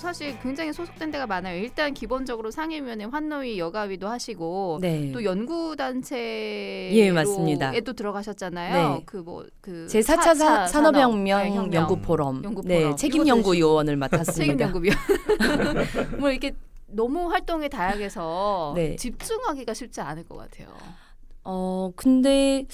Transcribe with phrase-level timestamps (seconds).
[0.00, 1.56] 사실 굉장히 소속된 데가 많아요.
[1.58, 5.12] 일단 기본적으로 상임위원회 환노위 여가위도 하시고 네.
[5.12, 7.72] 또 연구 단체 예, 맞습니다.
[7.74, 8.94] 에도 들어가셨잖아요.
[8.94, 9.02] 네.
[9.06, 11.74] 그 뭐그 제 4차 사, 산업혁명 네, 혁명.
[11.74, 12.94] 연구 포럼, 네.
[12.96, 13.58] 책임 연구.
[13.58, 14.32] 요원을 맡았습니다.
[14.32, 14.96] 책임 연구위원.
[16.18, 16.52] 뭐 이렇게
[16.86, 18.96] 너무 활동이 다양해서 네.
[18.96, 20.68] 집중하기가 쉽지 않을 것 같아요.
[21.44, 22.66] 어, 근데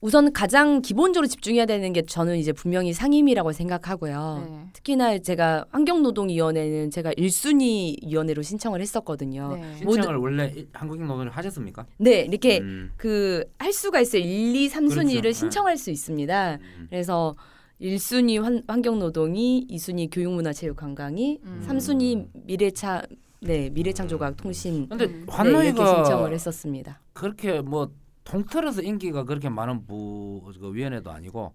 [0.00, 4.46] 우선 가장 기본적으로 집중해야 되는 게 저는 이제 분명히 상임이라고 생각하고요.
[4.48, 4.66] 네.
[4.72, 9.56] 특히나 제가 환경노동위원회는 제가 1순위 위원회로 신청을 했었거든요.
[9.56, 9.76] 네.
[9.78, 11.86] 신청을 원래 한국인노동을 하셨습니까?
[11.98, 12.92] 네, 이렇게 음.
[12.96, 14.22] 그할 수가 있어요.
[14.22, 15.32] 1, 2, 3순위를 그렇죠.
[15.32, 16.54] 신청할 수 있습니다.
[16.54, 16.86] 음.
[16.88, 17.36] 그래서
[17.80, 21.64] 1순위 환, 환경노동이, 2순위 교육문화체육관광이, 음.
[21.66, 23.02] 3순위 미래차
[23.42, 25.26] 네 미래창조과학 통신 근데 음.
[25.44, 27.00] 네, 신청을 했었습니다.
[27.14, 27.90] 그렇게 뭐
[28.24, 31.54] 통틀어서 인기가 그렇게 많은 부 그 위원회도 아니고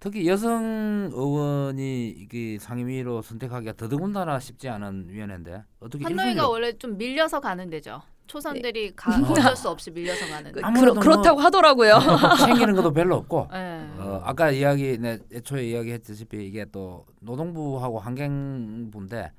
[0.00, 7.40] 특히 여성 의원이 이게 상임위로 선택하기가 더더군다나 쉽지 않은 위원회인데 어떻게 일순위로- 원래 좀 밀려서
[7.40, 8.02] 가는 데죠.
[8.26, 10.50] 초선들이 가, 어쩔 수 없이 밀려서 가는.
[10.52, 11.98] 그, 아무래도 그렇, 다고 하더라고요.
[12.44, 13.86] 챙기는 것도 별로 없고 네.
[13.98, 19.30] 어, 아까 이야기 내 애초에 이야기했다시피 이게 또 노동부하고 환경부인데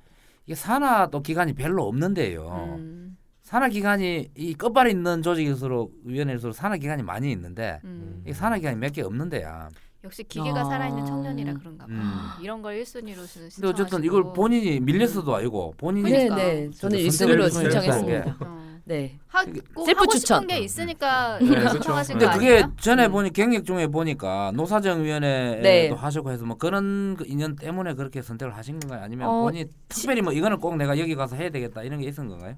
[0.46, 2.76] 이게 산하 또 기관이 별로 없는데요.
[2.80, 3.05] 음,
[3.46, 8.24] 산하 기관이 이 끝발이 있는 조직일수록 위원회일수록 산하 기관이 많이 있는데 음.
[8.28, 9.70] 이 산하 기관이 몇 개 없는데야.
[10.04, 10.64] 역시 기계가 아.
[10.66, 11.92] 살아있는 청년이라 그런가 봐.
[11.92, 12.04] 음.
[12.42, 16.36] 이런 걸 1순위로 쓰는 근데 어쨌든 이걸 본인이 밀려서도 아니고 본인이 네, 그러니까.
[16.38, 18.38] 네, 저는 선택을 1순위로 해주는 신청했습니다.
[18.40, 18.66] 어.
[18.86, 19.52] 네, 하고
[19.86, 20.42] 셀프 하고 추천.
[20.42, 21.70] 싶은 게 있으니까 네, 그렇죠.
[21.74, 22.74] 신청하신 근데 거 그게 아니에요?
[22.80, 23.12] 전에 음.
[23.12, 25.90] 보니 경력 중에 보니까 노사정위원회에도 네.
[25.90, 29.04] 하시고 해서 뭐 그런 그 인연 때문에 그렇게 선택을 하신 건가요?
[29.04, 32.28] 아니면 어, 본인 특별히 뭐 이거는 꼭 내가 여기 가서 해야 되겠다 이런 게 있은
[32.28, 32.56] 건가요?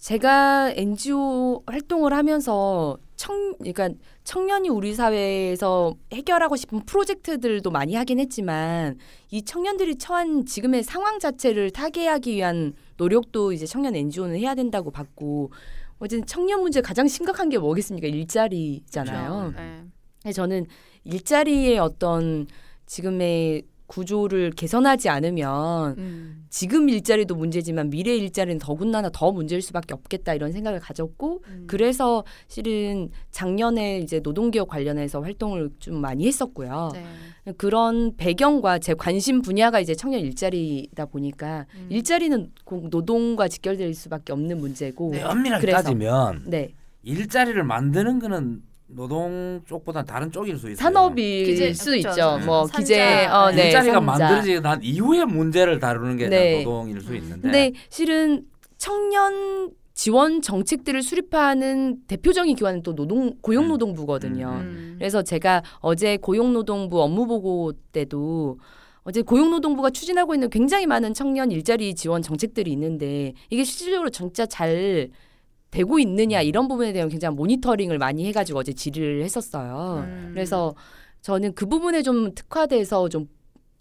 [0.00, 3.90] 제가 NGO 활동을 하면서 청, 그러니까
[4.24, 8.98] 청년이 우리 사회에서 해결하고 싶은 프로젝트들도 많이 하긴 했지만
[9.30, 15.50] 이 청년들이 처한 지금의 상황 자체를 타개하기 위한 노력도 이제 청년 NGO는 해야 된다고 봤고
[15.98, 18.06] 어쨌든 청년 문제 가장 심각한 게 뭐겠습니까?
[18.06, 19.52] 일자리잖아요.
[19.56, 19.82] 네.
[20.22, 20.66] 그래서 저는
[21.04, 22.46] 일자리의 어떤
[22.86, 26.44] 지금의 구조를 개선하지 않으면 음.
[26.50, 31.64] 지금 일자리도 문제지만 미래 일자리는 더군다나 더 문제일 수밖에 없겠다 이런 생각을 가졌고 음.
[31.66, 36.90] 그래서 실은 작년에 이제 노동개혁 관련해서 활동을 좀 많이 했었고요.
[36.92, 37.54] 네.
[37.56, 41.86] 그런 배경과 제 관심 분야가 이제 청년 일자리다 보니까 음.
[41.88, 45.82] 일자리는 꼭 노동과 직결될 수밖에 없는 문제고 네, 엄밀하게 그래서.
[45.82, 48.60] 따지면 네 일자리를 만드는 거는
[48.90, 50.76] 노동 쪽보다 다른 쪽일 수 있어요.
[50.82, 52.08] 산업일 기재- 수 그렇죠.
[52.08, 52.38] 있죠.
[52.38, 52.46] 네.
[52.46, 52.78] 뭐 산자.
[52.80, 54.00] 기재 어, 네, 일자리가 산자.
[54.00, 56.58] 만들어지고 난 이후의 문제를 다루는 게 네.
[56.64, 58.44] 노동일 수 있는데 근데 실은
[58.78, 64.46] 청년 지원 정책들을 수립하는 대표적인 기관은 또 노동 고용노동부거든요.
[64.62, 64.94] 음.
[64.98, 68.58] 그래서 제가 어제 고용노동부 업무 보고 때도
[69.02, 75.08] 어제 고용노동부가 추진하고 있는 굉장히 많은 청년 일자리 지원 정책들이 있는데 이게 실질적으로 진짜 잘
[75.70, 80.04] 되고 있느냐 이런 부분에 대한 굉장히 모니터링을 많이 해가지고 어제 질의를 했었어요.
[80.06, 80.30] 음.
[80.32, 80.74] 그래서
[81.20, 83.28] 저는 그 부분에 좀 특화돼서 좀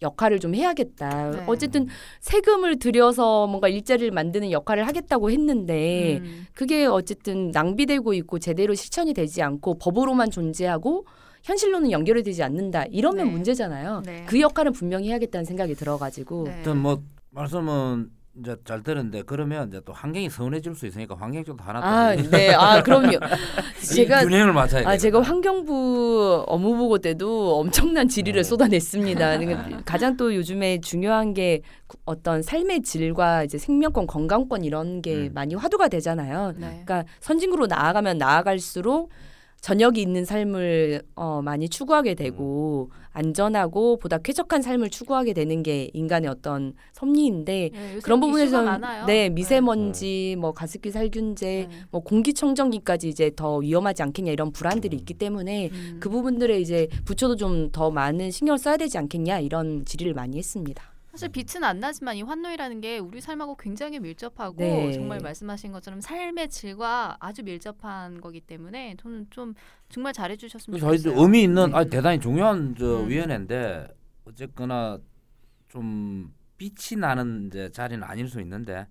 [0.02, 1.32] 역할을 좀 해야겠다.
[1.32, 1.44] 네.
[1.48, 1.88] 어쨌든
[2.20, 6.46] 세금을 들여서 뭔가 일자리를 만드는 역할을 하겠다고 했는데 음.
[6.54, 11.06] 그게 어쨌든 낭비되고 있고 제대로 실천이 되지 않고 법으로만 존재하고
[11.44, 12.86] 현실로는 연결이 되지 않는다.
[12.92, 13.32] 이러면 네.
[13.32, 14.04] 문제잖아요.
[14.06, 14.26] 네.
[14.28, 16.52] 그 역할은 분명히 해야겠다는 생각이 들어가지고 네.
[16.52, 18.10] 하여튼 뭐 말씀은
[18.40, 22.14] 이제 잘 들었는데 그러면 이제 또 환경이 서운해질 수 있으니까 환경 쪽도 하나 또 아,
[22.14, 23.14] 이- 네, 아 그럼요.
[23.82, 24.88] 이 제가 균형을 맞춰야 돼.
[24.88, 28.44] 아 제가 환경부 업무 보고 때도 엄청난 질의를 네.
[28.48, 29.38] 쏟아냈습니다.
[29.40, 35.14] 그러니까 가장 또 요즘에 중요한 게 구- 어떤 삶의 질과 이제 생명권, 건강권 이런 게
[35.16, 35.32] 음.
[35.34, 36.54] 많이 화두가 되잖아요.
[36.58, 36.82] 네.
[36.86, 39.10] 그러니까 선진국으로 나아가면 나아갈수록
[39.62, 46.30] 저녁이 있는 삶을 어, 많이 추구하게 되고 안전하고 보다 쾌적한 삶을 추구하게 되는 게 인간의
[46.30, 49.06] 어떤 섭리인데 네, 그런 부분에서는 많아요.
[49.06, 51.78] 네 미세먼지 뭐 가습기 살균제 네.
[51.90, 55.98] 뭐 공기청정기까지 이제 더 위험하지 않겠냐 이런 불안들이 있기 때문에 음.
[56.00, 60.84] 그 부분들에 이제 부처도 좀 더 많은 신경을 써야 되지 않겠냐 이런 질의를 많이 했습니다.
[61.18, 64.92] 사실 빛은 안 나지만 이 환노이라는 게 우리 삶하고 굉장히 밀접하고 네.
[64.92, 69.56] 정말 말씀하신 것처럼 삶의 질과 아주 밀접한 거기 때문에 저는 좀
[69.90, 71.24] 정말 잘해주셨으면 저희도 좋겠어요.
[71.24, 71.76] 의미 있는 네.
[71.76, 73.10] 아 대단히 중요한 저 음.
[73.10, 73.88] 위원회인데
[74.26, 75.00] 어쨌거나
[75.70, 78.86] 좀 빛이 나는 이제 자리는 아닐 수 있는데 어,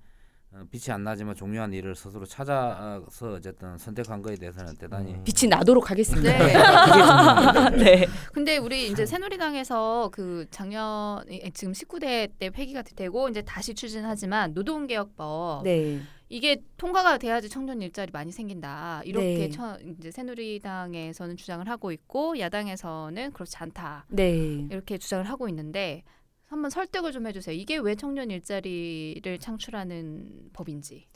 [0.70, 5.25] 빛이 안 나지만 중요한 일을 스스로 찾아서 어쨌든 선택한 거에 대해서는 대단히 음.
[5.25, 6.31] 빛이 나도록 하겠습니다.
[6.31, 6.52] 네.
[6.52, 7.70] 중요합니다.
[7.76, 8.06] 네.
[8.32, 14.54] 근데 우리 이제 새누리당에서 그 작년 에, 지금 19대 때 폐기가 되고 이제 다시 추진하지만
[14.54, 16.00] 노동개혁법 네.
[16.28, 19.49] 이게 통과가 돼야지 청년 일자리 많이 생긴다 이렇게 네.
[19.50, 24.66] 처, 이제 새누리당에서는 주장을 하고 있고 야당에서는 그렇지 않다 네.
[24.70, 26.02] 이렇게 주장을 하고 있는데
[26.46, 27.54] 한번 설득을 좀 해주세요.
[27.56, 31.06] 이게 왜 청년 일자리를 창출하는 법인지.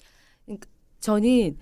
[1.00, 1.56] 저는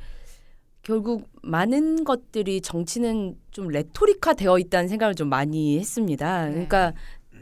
[0.83, 6.47] 결국 많은 것들이 정치는 좀 레토릭화 되어 있다는 생각을 좀 많이 했습니다.
[6.47, 6.53] 네.
[6.53, 6.95] 그러니까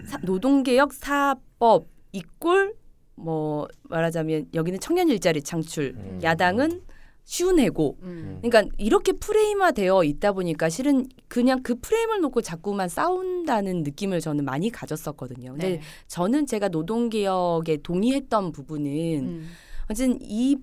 [0.04, 2.74] 사- 노동개혁 사법 이꼴
[3.14, 6.20] 뭐 말하자면 여기는 청년 일자리 창출, 음.
[6.22, 6.82] 야당은
[7.26, 7.98] 쉬운 해고.
[8.02, 8.38] 음.
[8.40, 14.44] 그러니까 이렇게 프레임화 되어 있다 보니까 실은 그냥 그 프레임을 놓고 자꾸만 싸운다는 느낌을 저는
[14.44, 15.50] 많이 가졌었거든요.
[15.50, 15.80] 근데 네.
[16.06, 18.90] 저는 제가 노동개혁에 동의했던 부분은
[19.26, 19.48] 음.
[19.90, 20.56] 어쨌든 이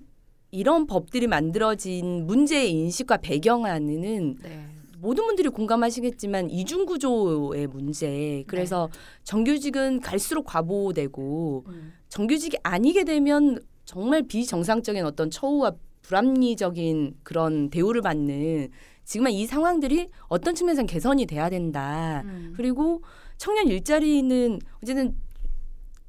[0.50, 4.66] 이런 법들이 만들어진 문제의 인식과 배경 안에는 네.
[4.98, 8.42] 모든 분들이 공감하시겠지만 이중 구조의 문제.
[8.46, 8.88] 그래서
[9.24, 11.92] 정규직은 갈수록 과보되고 음.
[12.08, 15.74] 정규직이 아니게 되면 정말 비정상적인 어떤 처우와
[16.04, 18.68] 불합리적인 그런 대우를 받는
[19.04, 22.22] 지금 이 상황들이 어떤 측면에서 개선이 돼야 된다.
[22.24, 22.52] 음.
[22.56, 23.02] 그리고
[23.36, 25.16] 청년 일자리는 어쨌든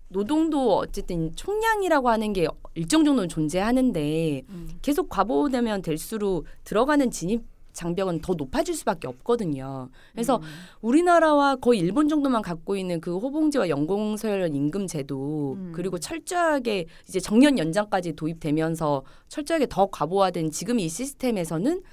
[0.09, 4.69] 노동도 어쨌든 총량이라고 하는 게 일정 정도는 존재하는데 음.
[4.81, 7.43] 계속 과보되면 될수록 들어가는 진입
[7.75, 9.89] 장벽은 더 높아질 수밖에 없거든요.
[10.13, 10.41] 그래서 음.
[10.81, 15.71] 우리나라와 거의 일본 정도만 갖고 있는 그 호봉제와 연공서열 임금 제도 음.
[15.75, 21.83] 그리고 철저하게 이제 정년 연장까지 도입되면서 철저하게 더 과보화된 지금 이 시스템에서는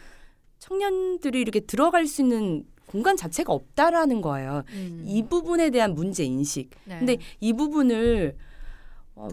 [0.61, 4.63] 청년들이 이렇게 들어갈 수 있는 공간 자체가 없다라는 거예요.
[4.75, 5.03] 음.
[5.05, 6.71] 이 부분에 대한 문제 인식.
[6.85, 6.99] 네.
[6.99, 8.37] 근데 이 부분을
[9.17, 9.29] 어,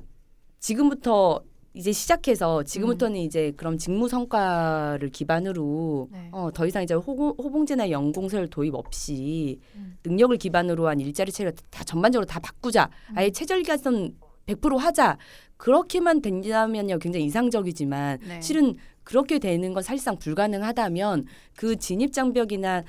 [0.60, 1.42] 지금부터
[1.74, 6.30] 이제 시작해서 지금부터는 이제 그럼 직무 성과를 기반으로 네.
[6.32, 9.98] 어, 더 이상 이제 호고, 호봉제나 연공설 도입 없이 음.
[10.04, 12.90] 능력을 기반으로 한 일자리 체계를 다 전반적으로 다 바꾸자.
[13.12, 13.18] 음.
[13.18, 14.16] 아예 체절 개선
[14.48, 15.18] 100% 하자.
[15.58, 18.42] 그렇게만 된다면요 굉장히 이상적이지만 네.
[18.42, 21.26] 실은 그렇게 되는 건 사실상 불가능하다면
[21.56, 22.84] 그 진입 장벽이나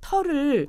[0.00, 0.68] 털을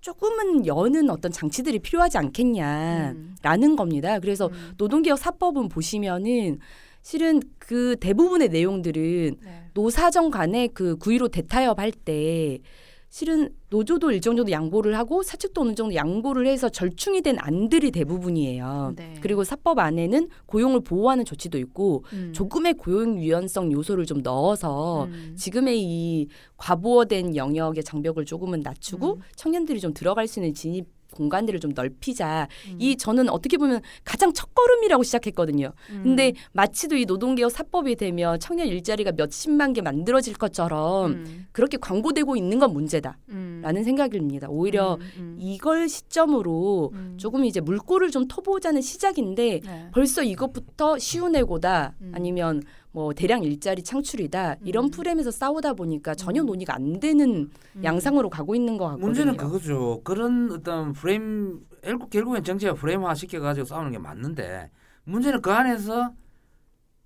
[0.00, 3.14] 조금은 여는 어떤 장치들이 필요하지 않겠냐라는
[3.44, 3.76] 음.
[3.76, 4.18] 겁니다.
[4.18, 4.72] 그래서 음.
[4.76, 6.58] 노동개혁 사법은 보시면은
[7.02, 9.64] 실은 그 대부분의 내용들은 네.
[9.74, 12.58] 노사정 간에 그 구의로 대타협할 때
[13.08, 18.92] 실은 노조도 일정 정도 양보를 하고 사측도 어느 정도 양보를 해서 절충이 된 안들이 대부분이에요.
[18.94, 19.14] 네.
[19.20, 22.32] 그리고 사법 안에는 고용을 보호하는 조치도 있고 음.
[22.32, 25.34] 조금의 고용 유연성 요소를 좀 넣어서 음.
[25.36, 29.20] 지금의 이 과부하된 영역의 장벽을 조금은 낮추고 음.
[29.34, 32.48] 청년들이 좀 들어갈 수 있는 진입 공간들을 좀 넓히자.
[32.68, 32.76] 음.
[32.78, 35.72] 이 저는 어떻게 보면 가장 첫걸음이라고 시작했거든요.
[35.90, 36.00] 음.
[36.02, 41.46] 근데 마치도 이 노동개혁 사법이 되면 청년 일자리가 몇십만 개 만들어질 것처럼 음.
[41.52, 43.84] 그렇게 광고되고 있는 건 문제다 라는 음.
[43.84, 44.48] 생각입니다.
[44.48, 45.10] 오히려 음.
[45.18, 45.36] 음.
[45.38, 47.14] 이걸 시점으로 음.
[47.18, 49.88] 조금 이제 물꼬를 좀 터보자는 시작인데 네.
[49.92, 52.12] 벌써 이것부터 쉬운 해고다 음.
[52.14, 54.90] 아니면 뭐 대량 일자리 창출이다 이런 음.
[54.90, 56.46] 프레임에서 싸우다 보니까 전혀 음.
[56.46, 57.84] 논의가 안 되는 음.
[57.84, 59.06] 양상으로 가고 있는 것 같거든요.
[59.06, 60.00] 문제는 그거죠.
[60.02, 64.70] 그런 어떤 프레임 결국 결국엔 정치가 프레임화 시켜가지고 싸우는 게 맞는데
[65.04, 66.12] 문제는 그 안에서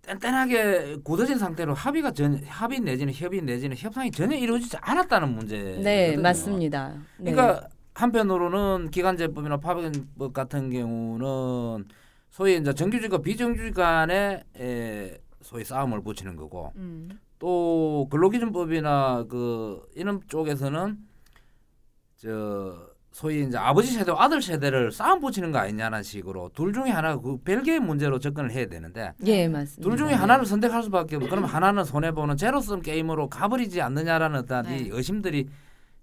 [0.06, 5.80] 뗀뗀하게 굳어진 상태로 합의가 전 합의 내지는 협의 내지는 협상이 전혀 이루어지지 않았다는 문제.
[5.82, 6.94] 네 맞습니다.
[7.18, 7.32] 네.
[7.32, 11.84] 그러니까 한편으로는 기간제법이나 파견법 같은 경우는
[12.30, 17.10] 소위 이제 정규직과 비정규직 간에 에, 소위 싸움을 붙이는 거고 음.
[17.38, 20.96] 또 근로기준법이나 그 이런 쪽에서는
[22.16, 27.16] 저 소위 이제 아버지 세대와 아들 세대를 싸움 붙이는 거 아니냐는 식으로 둘 중에 하나
[27.16, 29.82] 그 별개의 문제로 접근을 해야 되는데 예 맞습니다.
[29.88, 30.14] 둘 중에 네.
[30.14, 34.78] 하나를 선택할 수밖에 없고 그럼 하나는 손해 보는 제로섬 게임으로 가버리지 않느냐라는 어떤 네.
[34.78, 35.48] 이 의심들이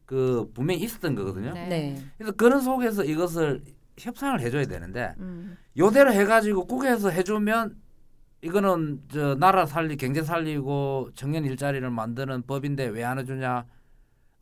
[0.06, 1.54] 그 분명히 있었던 거거든요.
[1.54, 1.68] 네.
[1.68, 2.04] 네.
[2.18, 3.64] 그래서 그런 속에서 이것을
[3.98, 5.58] 협상을 해줘야 되는데 음.
[5.78, 7.76] 요대로 해가지고 국회에서 해주면
[8.42, 13.66] 이거는 저 나라 살리 경제 살리고 청년 일자리를 만드는 법인데 왜 안 해주냐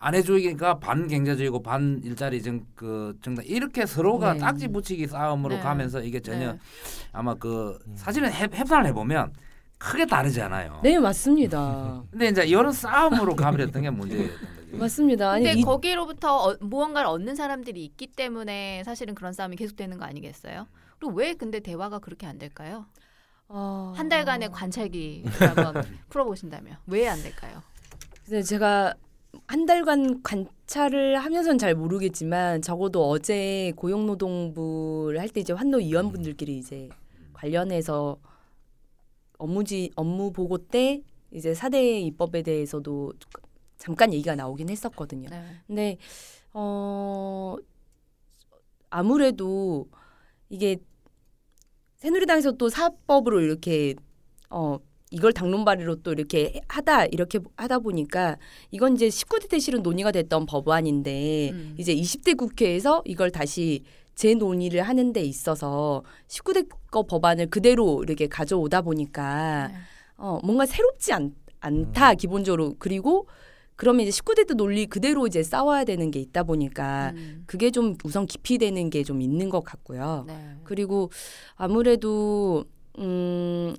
[0.02, 4.40] 안 해주니까 반 경제적이고 반 일자리 정그 정당 이렇게 서로가 네.
[4.40, 5.62] 딱지 붙이기 싸움으로 네.
[5.62, 6.60] 가면서 이게 전혀 네.
[7.12, 9.34] 아마 그 사실은 협, 협상을 해보면
[9.78, 10.80] 크게 다르지 않아요.
[10.84, 12.04] 네 맞습니다.
[12.12, 14.78] 근데 이제 이런 싸움으로 가버렸던 게 문제였던 거죠.
[14.78, 15.32] 맞습니다.
[15.32, 20.06] 아니 근데 이, 거기로부터 어, 무언가를 얻는 사람들이 있기 때문에 사실은 그런 싸움이 계속되는 거
[20.06, 20.68] 아니겠어요?
[21.00, 22.86] 그리고 왜 근데 대화가 그렇게 안 될까요?
[23.50, 23.94] 어...
[23.96, 25.74] 한 달간의 관찰기 한번
[26.10, 27.62] 풀어보신다면 왜 안 될까요?
[28.26, 28.94] 근데 제가
[29.48, 36.90] 한 달간 관찰을 하면서는 잘 모르겠지만 적어도 어제 고용노동부를 할 때 이제 환노 위원분들끼리 이제
[37.34, 38.18] 관련해서
[39.38, 41.02] 업무지 업무 보고 때
[41.32, 43.14] 이제 사대 입법에 대해서도
[43.78, 45.30] 잠깐 얘기가 나오긴 했었거든요.
[45.30, 45.44] 네.
[45.68, 45.98] 근데
[46.54, 47.56] 어
[48.90, 49.88] 아무래도
[50.50, 50.78] 이게
[52.00, 53.94] 새누리당에서 또 사법으로 이렇게
[54.50, 54.78] 어
[55.12, 58.38] 이걸 당론발의로 또 이렇게 하다 이렇게 하다 보니까
[58.72, 61.76] 이건 이제 19대 때 실은 논의가 됐던 법안인데 음.
[61.78, 63.84] 이제 20대 국회에서 이걸 다시
[64.16, 69.74] 재논의를 하는 데 있어서 19대 거 법안을 그대로 이렇게 가져오다 보니까 네.
[70.18, 73.28] 어, 뭔가 새롭지 않, 않다 기본적으로 그리고
[73.80, 77.44] 그러면 이제 19대 때 논리 그대로 이제 싸워야 되는 게 있다 보니까 음.
[77.48, 80.26] 그게 좀 우선 깊이 되는 게 좀 있는 것 같고요.
[80.28, 80.36] 네.
[80.66, 81.10] 그리고
[81.56, 82.66] 아무래도
[82.98, 83.74] 음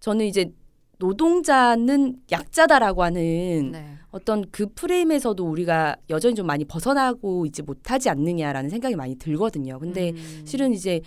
[0.00, 0.52] 저는 이제
[0.98, 3.96] 노동자는 약자다라고 하는 네.
[4.10, 9.78] 어떤 그 프레임에서도 우리가 여전히 좀 많이 벗어나고 있지 못하지 않느냐라는 생각이 많이 들거든요.
[9.78, 10.42] 근데 음.
[10.44, 11.00] 실은 이제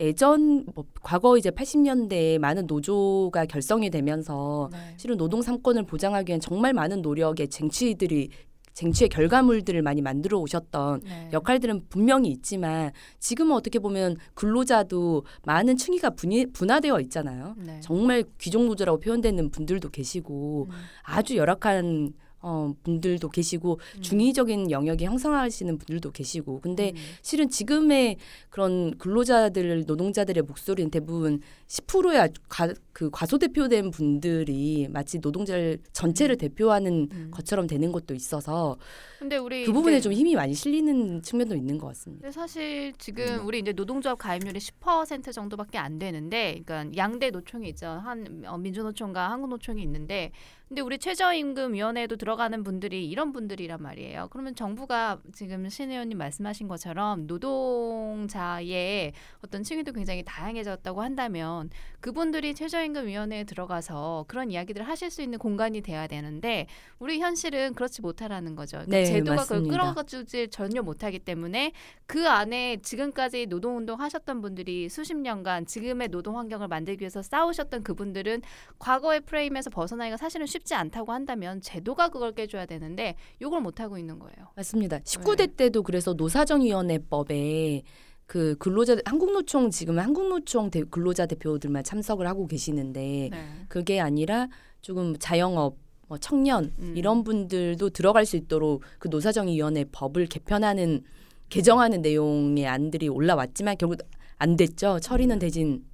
[0.00, 4.78] 예전 뭐 과거 이제 80년대에 많은 노조가 결성이 되면서 네.
[4.96, 8.30] 실은 노동 삼권을 보장하기 위한 정말 많은 노력의 쟁취들이
[8.72, 11.28] 쟁취의 결과물들을 많이 만들어 오셨던 네.
[11.32, 17.54] 역할들은 분명히 있지만 지금은 어떻게 보면 근로자도 많은 층위가 분이, 분화되어 있잖아요.
[17.58, 17.80] 네.
[17.80, 20.76] 정말 귀족 노조라고 표현되는 분들도 계시고 음.
[21.02, 24.02] 아주 열악한 어, 분들도 계시고 음.
[24.02, 26.96] 중의적인 영역에 형성하시는 분들도 계시고 근데 음.
[27.22, 28.16] 실은 지금의
[28.50, 37.30] 그런 근로자들 노동자들의 목소리는 대부분 10%야 과, 그 과소대표된 분들이 마치 노동자를 전체를 대표하는 음.
[37.30, 38.76] 것처럼 되는 것도 있어서
[39.22, 42.22] 근데 우리 그 부분에 좀 힘이 많이 실리는 측면도 있는 것 같습니다.
[42.22, 43.46] 근데 사실 지금 음.
[43.46, 47.86] 우리 이제 노동조합 가입률이 10% 정도밖에 안 되는데, 그러니까 양대 노총이 있죠.
[47.86, 50.32] 한 어, 민주노총과 한국노총이 있는데,
[50.72, 54.28] 근데 우리 최저임금위원회에도 들어가는 분들이 이런 분들이란 말이에요.
[54.30, 59.12] 그러면 정부가 지금 신 의원님 말씀하신 것처럼 노동자의
[59.44, 61.68] 어떤 층위도 굉장히 다양해졌다고 한다면
[62.00, 66.66] 그분들이 최저임금위원회에 들어가서 그런 이야기들을 하실 수 있는 공간이 돼야 되는데
[66.98, 68.78] 우리 현실은 그렇지 못하라는 거죠.
[68.78, 69.76] 그러니까 네, 제도가 그걸 맞습니다.
[69.76, 71.72] 끌어가주질 전혀 못하기 때문에
[72.06, 78.42] 그 안에 지금까지 노동운동 하셨던 분들이 수십 년간 지금의 노동 환경을 만들기 위해서 싸우셨던 그분들은
[78.78, 84.48] 과거의 프레임에서 벗어나기가 사실은 쉽지 않다고 한다면 제도가 그걸 깨줘야 되는데 이걸 못하고 있는 거예요.
[84.56, 84.98] 맞습니다.
[85.00, 87.82] 19대 때도 그래서 노사정위원회법에
[88.26, 93.46] 그 근로자 한국노총 지금 한국노총 대, 근로자 대표들만 참석을 하고 계시는데 네.
[93.68, 94.48] 그게 아니라
[94.80, 95.76] 조금 자영업
[96.12, 96.92] 뭐 청년 음.
[96.94, 101.00] 이런 분들도 들어갈 수 있도록 그 노사정위원회 법을 개편하는
[101.48, 103.96] 개정하는 내용의 안들이 올라왔지만 결국
[104.36, 104.98] 안 됐죠.
[105.00, 105.86] 처리는 되진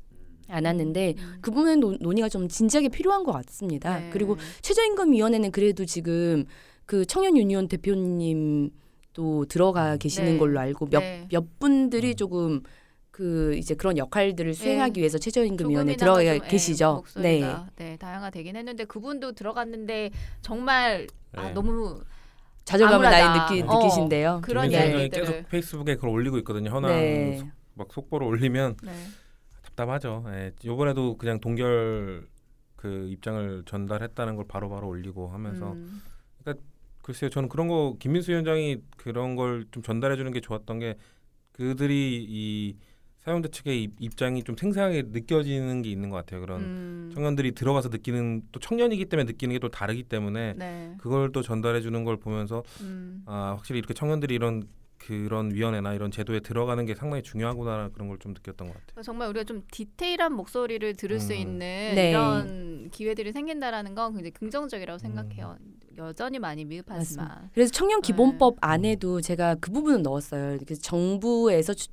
[0.49, 1.35] 않았는데 음.
[1.41, 4.01] 그 부분은 논- 논의가 좀 진지하게 필요한 것 같습니다.
[4.01, 4.11] 네.
[4.13, 6.47] 그리고 최저임금위원회는 그래도 지금
[6.85, 8.71] 그 청년 유니온 대표님
[9.13, 10.39] 도 들어가 계시는 네.
[10.39, 11.29] 걸로 알고 몇, 네.
[11.31, 12.63] 몇 분들이 조금
[13.19, 17.03] 그 이제 그런 역할들을 수행하기 위해서 최저임금위원회 들어가 좀, 예, 계시죠.
[17.17, 17.41] 네.
[17.41, 17.97] 목소리가 네.
[17.97, 20.11] 다양화되긴 했는데 그분도 들어갔는데
[20.41, 21.53] 정말 아, 네.
[21.53, 22.01] 너무
[22.65, 23.53] 좌절감을 많이 암울하다.
[23.55, 24.41] 느끼, 어, 느끼신데요.
[24.45, 24.77] 그런 네.
[24.77, 26.71] 이야기들을 계속 페이스북에 그걸 올리고 있거든요.
[26.71, 27.39] 현황 네.
[27.39, 28.93] 속- 막 속보를 올리면 네.
[29.65, 30.25] 답답하죠.
[30.29, 30.53] 예.
[30.63, 32.25] 이번에도 그냥 동결
[32.77, 36.03] 그 입장을 전달했다는 걸 바로바로 올리고 하면서 음.
[37.03, 40.95] 글쎄요 저는 그런 거 김민수 위원장이 그런 걸 좀 전달해 주는 게 좋았던 게
[41.53, 42.77] 그들이 이
[43.29, 46.41] 사용자 측의 입- 입장이 좀 생생하게 느껴지는 게 있는 것 같아요.
[46.41, 47.11] 그런 음.
[47.15, 50.95] 청년들이 들어가서 느끼는 또 청년이기 때문에 느끼는 게 또 다르기 때문에 네.
[50.99, 53.23] 그걸 또 전달해 주는 걸 보면서 음.
[53.27, 54.63] 아 확실히 이렇게 청년들이 이런
[54.99, 59.03] 그런 위원회나 이런 제도에 들어가는 게 상당히 중요하구나 그런 걸 좀 느꼈던 것 같아요.
[59.03, 61.37] 정말 우리가 좀 디테일한 목소리를 들을 수 음.
[61.39, 61.59] 있는
[61.95, 62.11] 네.
[62.11, 64.99] 이런 기회들이 생긴다라는 건 굉장히 긍정적이라고 음.
[64.99, 65.57] 생각해요.
[65.99, 67.51] 여전히 많이 미흡하지만.
[67.53, 68.59] 그래서 청년 기본법 네.
[68.63, 70.59] 안에도 제가 그 부분은 넣었어요.
[70.81, 71.89] 정부에서 주-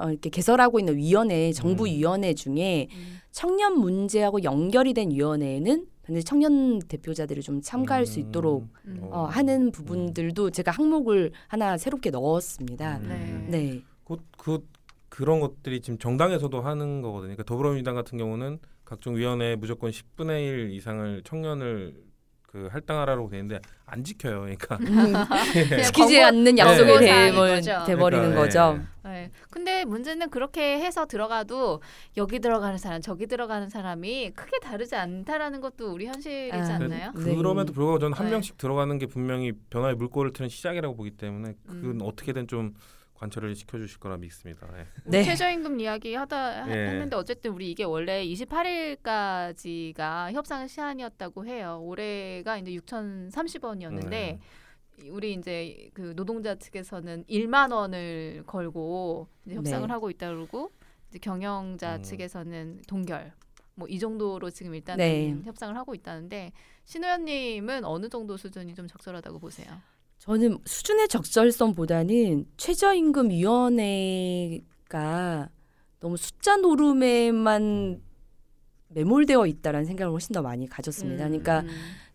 [0.00, 1.90] 어, 이렇게 개설하고 있는 위원회, 정부 음.
[1.90, 3.18] 위원회 중에 음.
[3.30, 9.00] 청년 문제하고 연결이 된 위원회에는 반드시 청년 대표자들이 좀 참가할 수 있도록 음.
[9.10, 12.98] 어, 하는 부분들도 제가 항목을 하나 새롭게 넣었습니다.
[13.00, 13.44] 네.
[13.48, 13.82] 네.
[14.04, 14.66] 그, 그
[15.10, 17.34] 그런 것들이 지금 정당에서도 하는 거거든요.
[17.34, 22.08] 그러니까 더불어민주당 같은 경우는 각종 위원회에 무조건 10분의 1 이상을 청년을
[22.42, 24.40] 그 할당하라고 돼 있는데 안 지켜요.
[24.40, 25.26] 그러니까 그냥
[25.84, 27.84] 지키지 않는 약속이 권고 사항인 돼버- 거죠.
[27.86, 28.74] 돼버리는 그러니까, 거죠.
[28.74, 28.78] 예.
[28.78, 28.84] 네.
[29.58, 31.82] 근데 문제는 그렇게 해서 들어가도
[32.16, 37.10] 여기 들어가는 사람, 저기 들어가는 사람이 크게 다르지 않다라는 것도 우리 현실이지 아, 않나요?
[37.16, 37.34] 네.
[37.34, 38.32] 그럼에도 불구하고 저는 한 네.
[38.32, 41.98] 명씩 들어가는 게 분명히 변화의 물꼬를 트는 시작이라고 보기 때문에 그건 음.
[42.04, 42.74] 어떻게든 좀
[43.14, 44.68] 관철을 시켜주실 거라 믿습니다.
[44.78, 44.86] 예.
[45.06, 45.24] 네.
[45.24, 46.90] 최저임금 이야기 하다 하- 예.
[46.90, 51.80] 했는데 어쨌든 우리 이게 원래 28일까지가 협상 시한이었다고 해요.
[51.82, 54.38] 올해가 이제 6,030원이었는데 네.
[55.10, 59.92] 우리 이제 그 노동자 측에서는 1만 원을 걸고 이제 협상을 네.
[59.92, 60.70] 하고 있다 그러고
[61.08, 62.02] 이제 경영자 음.
[62.02, 63.32] 측에서는 동결
[63.78, 65.36] 뭐 이 정도로 지금 일단은 네.
[65.44, 66.52] 협상을 하고 있다는데
[66.84, 69.68] 신 의원님은 어느 정도 수준이 좀 적절하다고 보세요?
[70.18, 74.68] 저는 수준의 적절성보다는 최저임금 위원회가
[76.00, 78.02] 너무 숫자 노름에만
[78.88, 81.26] 매몰되어 있다라는 생각을 훨씬 더 많이 가졌습니다.
[81.26, 81.68] 음, 그러니까 음.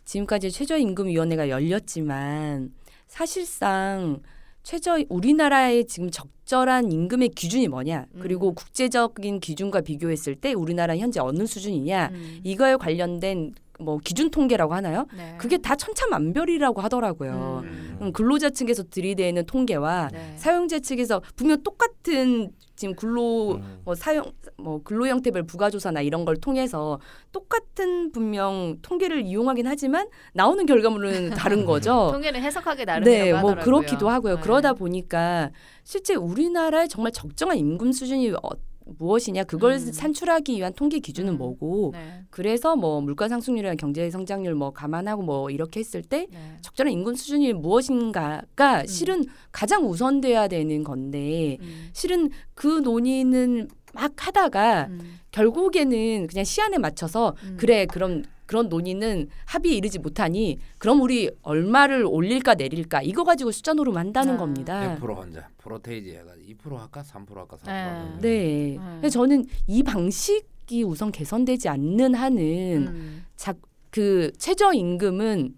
[0.05, 2.73] 지금까지 최저임금위원회가 열렸지만
[3.07, 4.21] 사실상
[4.63, 8.55] 최저 우리나라의 지금 적절한 임금의 기준이 뭐냐 그리고 음.
[8.55, 12.39] 국제적인 기준과 비교했을 때 우리나라 현재 어느 수준이냐 음.
[12.43, 15.05] 이거에 관련된 뭐 기준 통계라고 하나요?
[15.15, 15.35] 네.
[15.37, 17.61] 그게 다 천차만별이라고 하더라고요.
[17.63, 17.97] 음.
[18.01, 20.33] 음, 근로자 측에서 들이대는 통계와 네.
[20.37, 23.81] 사용자 측에서 분명 똑같은 지금 근로 음.
[23.83, 24.25] 뭐 사용
[24.57, 26.99] 뭐 근로 형태별 부가조사나 이런 걸 통해서
[27.31, 32.09] 똑같은 분명 통계를 이용하긴 하지만 나오는 결과물은 다른 거죠.
[32.11, 33.63] 통계는 해석하기 나름이라고 네, 뭐 하더라고요.
[33.63, 34.35] 그렇기도 하고요.
[34.35, 34.41] 네.
[34.41, 35.51] 그러다 보니까
[35.83, 38.49] 실제 우리나라의 정말 적정한 임금 수준이 어,
[38.85, 39.91] 무엇이냐 그걸 음.
[39.91, 41.37] 산출하기 위한 통계 기준은 음.
[41.37, 42.23] 뭐고 네.
[42.29, 46.57] 그래서 뭐 물가 상승률이나 경제 성장률 뭐 감안하고 뭐 이렇게 했을 때 네.
[46.61, 51.89] 적절한 임금 수준이 무엇인가가 실은 가장 우선돼야 되는 건데 음.
[51.93, 55.19] 실은 그 논의는 막 하다가 음.
[55.31, 57.57] 결국에는 그냥 시한에 맞춰서 음.
[57.59, 63.73] 그래 그럼 그런 논의는 합의에 이르지 못하니 그럼 우리 얼마를 올릴까 내릴까 이거 가지고 숫자
[63.73, 64.37] 노름 한다는 아.
[64.37, 64.97] 겁니다.
[64.99, 67.71] 100% 혼자 프로테이지 해가지고 2% 할까 3% 할까 3% 네.
[67.71, 68.17] 할까.
[68.21, 68.77] 네.
[68.77, 68.97] 음.
[68.99, 73.25] 그래서 저는 이 방식이 우선 개선되지 않는 한은 음.
[73.35, 73.53] 자,
[73.89, 75.55] 그 최저 임금은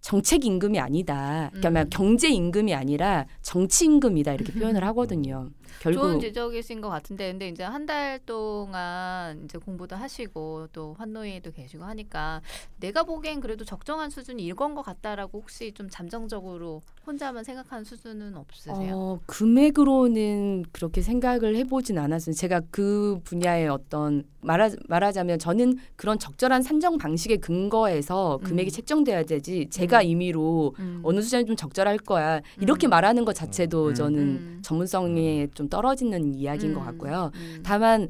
[0.00, 1.50] 정책 임금이 아니다.
[1.54, 1.88] 그러니까 음.
[1.90, 5.48] 경제 임금이 아니라 정치 임금이다 이렇게 표현을 하거든요.
[5.80, 11.52] 좋은 결국 지적이신 것 같은데 근데 이제 한 달 동안 이제 공부도 하시고 또 환노위에도
[11.52, 12.40] 계시고 하니까
[12.80, 18.94] 내가 보기엔 그래도 적정한 수준이 이건 것 같다라고 혹시 좀 잠정적으로 혼자만 생각하는 수준은 없으세요?
[18.94, 22.34] 어, 금액으로는 그렇게 생각을 해보진 않았어요.
[22.34, 28.72] 제가 그 분야의 어떤 말하, 말하자면 저는 그런 적절한 산정 방식에 근거해서 금액이 음.
[28.72, 30.04] 책정돼야 되지 제가 음.
[30.04, 31.00] 임의로 음.
[31.02, 32.90] 어느 수준이 좀 적절할 거야 이렇게 음.
[32.90, 33.94] 말하는 것 자체도 음.
[33.94, 34.60] 저는 음.
[34.62, 36.86] 전문성에 좀 떨어지는 이야기인 것 음.
[36.86, 37.30] 같고요.
[37.34, 37.62] 음.
[37.64, 38.08] 다만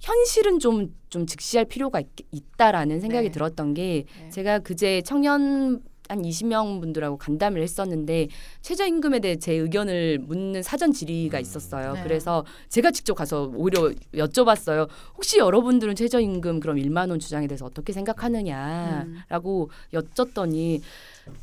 [0.00, 3.32] 현실은 좀 좀 직시할 필요가 있, 다라는 생각이 네.
[3.32, 4.28] 들었던 게 네.
[4.28, 8.28] 제가 그제 청년 한 20명 분들하고 간담을 했었는데
[8.60, 11.40] 최저임금에 대해 제 의견을 묻는 사전 질의가 음.
[11.40, 11.94] 있었어요.
[11.94, 12.02] 네.
[12.02, 14.88] 그래서 제가 직접 가서 오히려 여쭤봤어요.
[15.16, 20.82] 혹시 여러분들은 최저임금 그럼 1만 원 주장에 대해서 어떻게 생각하느냐라고 여쭸더니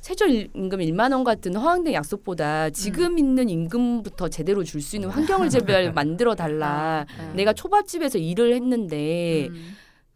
[0.01, 5.93] 최저임금 1만 원 같은 허황된 약속보다 지금 있는 임금부터 제대로 줄 수 있는 환경을 제발
[5.93, 7.05] 만들어 달라.
[7.17, 9.75] 아, 내가 초밥집에서 일을 했는데 음.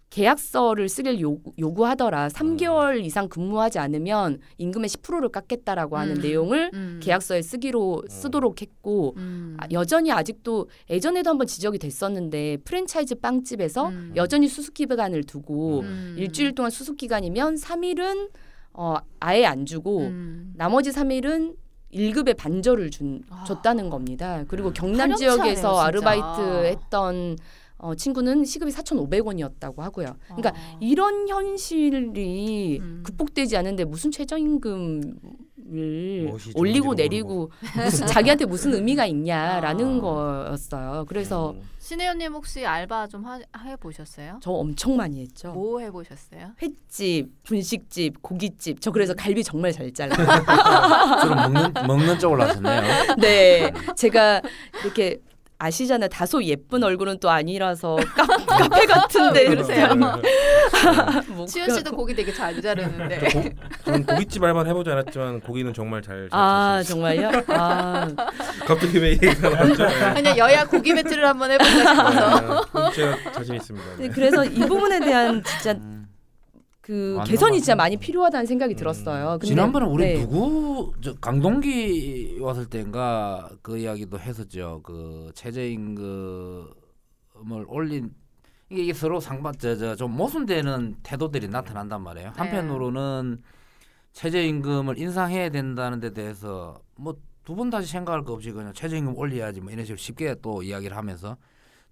[0.10, 2.30] 계약서를 쓰길 요, 요구 하더라.
[2.30, 6.22] 3개월 이상 근무하지 않으면 임금의 10%를 깎겠다라고 하는 음.
[6.22, 7.00] 내용을 음.
[7.04, 9.58] 계약서에 쓰기로 쓰도록 했고 음.
[9.60, 14.14] 아, 여전히 아직도 예전에도 한번 지적이 됐었는데 프랜차이즈 빵집에서 음.
[14.16, 16.16] 여전히 수습 기간을 두고 음.
[16.18, 18.30] 일주일 동안 수습 기간이면 3일은
[18.78, 20.54] 어, 아예 안 주고 음.
[20.56, 21.56] 나머지 3일은
[21.92, 23.44] 1급의 반절을 준, 아.
[23.44, 24.46] 줬다는 겁니다.
[24.48, 25.80] 그리고 경남 파렴치하네요, 지역에서.
[25.80, 27.38] 아르바이트 했던
[27.80, 30.16] 어, 친구는 시급이 4,500원이었다고 하고요.
[30.28, 30.78] 그러니까 아.
[30.80, 33.04] 이런 현실이 음.
[33.04, 35.18] 극복되지 않는데 무슨 최저임금
[35.72, 40.02] 을 무엇이 올리고 내리고 무슨 자기한테 무슨 의미가 있냐라는 아.
[40.02, 41.06] 거였어요.
[41.08, 41.62] 그래서 음.
[41.80, 44.40] 신혜연님 혹시 알바 좀 해 보셨어요?
[44.42, 45.52] 저 엄청 많이 했죠.
[45.54, 46.52] 뭐 해 보셨어요?
[46.62, 48.82] 횟집, 분식집, 고깃집.
[48.82, 50.18] 저 그래서 갈비 정말 잘 잘라요.
[51.22, 53.16] 주로 먹는 먹는 쪽으로 하셨네요.
[53.18, 54.42] 네, 제가
[54.84, 55.20] 이렇게
[55.60, 56.10] 아시잖아요.
[56.10, 58.26] 다소 예쁜 얼굴은 또 아니라서 카,
[58.58, 59.90] 카페 같은데 왜 그러세요?
[61.30, 63.18] 뭐 치현 씨도 고기 되게 잘 자르는데.
[63.30, 63.44] 고,
[63.86, 66.30] 저는 고깃집 알바는 해보지 않았지만 고기는 정말 잘.
[66.30, 66.84] 잘 아.
[66.84, 67.32] 정말요?
[67.48, 68.08] 아
[68.68, 69.86] 갑자기 왜 얘기가 나왔죠?
[69.88, 70.14] 네.
[70.14, 72.66] 그냥 여야 고기 배틀을 한번 해보자 싶어서.
[72.74, 73.86] 아, 제가 자신 있습니다.
[73.98, 75.97] 네, 그래서 이 부분에 대한 진짜 음.
[76.88, 77.76] 그 개선이 것 진짜.
[77.76, 78.78] 많이 필요하다는 생각이 음.
[78.78, 79.40] 들었어요.
[79.44, 80.22] 지난번에 우리 네.
[80.22, 84.80] 누구 저 강동기 왔을 때인가 그 이야기도 했었죠.
[84.84, 86.72] 그 최저임금을
[87.68, 88.14] 올린
[88.70, 92.32] 이게, 이게 서로 상반 저저좀 모순되는 태도들이 나타난단 말이에요.
[92.38, 93.42] 한편으로는
[94.14, 99.62] 최저임금을 인상해야 된다는 데 대해서 뭐 두 번 다시 생각할 거 없이 그냥 최저임금 올려야지
[99.62, 101.38] 뭐 이런 식으로 쉽게 또 이야기를 하면서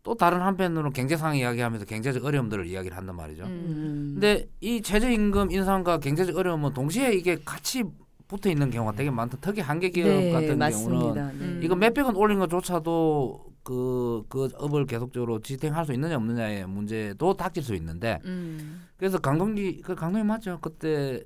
[0.05, 3.43] 또 다른 한편으로는 경제 상황 이야기하면서 경제적 어려움들을 이야기를 한단 말이죠.
[3.43, 3.49] 음.
[3.49, 4.09] 음.
[4.13, 7.83] 근데 이 최저임금 인상과 경제적 어려움은 동시에 이게 같이
[8.27, 9.39] 붙어 있는 경우가 되게 많다.
[9.41, 11.31] 특히 한계 기업 네, 같은 경우는 맞습니다.
[11.31, 11.33] 네.
[11.41, 11.59] 음.
[11.63, 17.63] 이거 몇백 원 올린 것조차도 그, 그 업을 계속적으로 지탱할 수 있느냐 없느냐의 문제도 닥칠
[17.63, 18.85] 수 있는데 음.
[18.97, 20.59] 그래서 강동기 그 강동기 맞죠?
[20.61, 21.23] 그때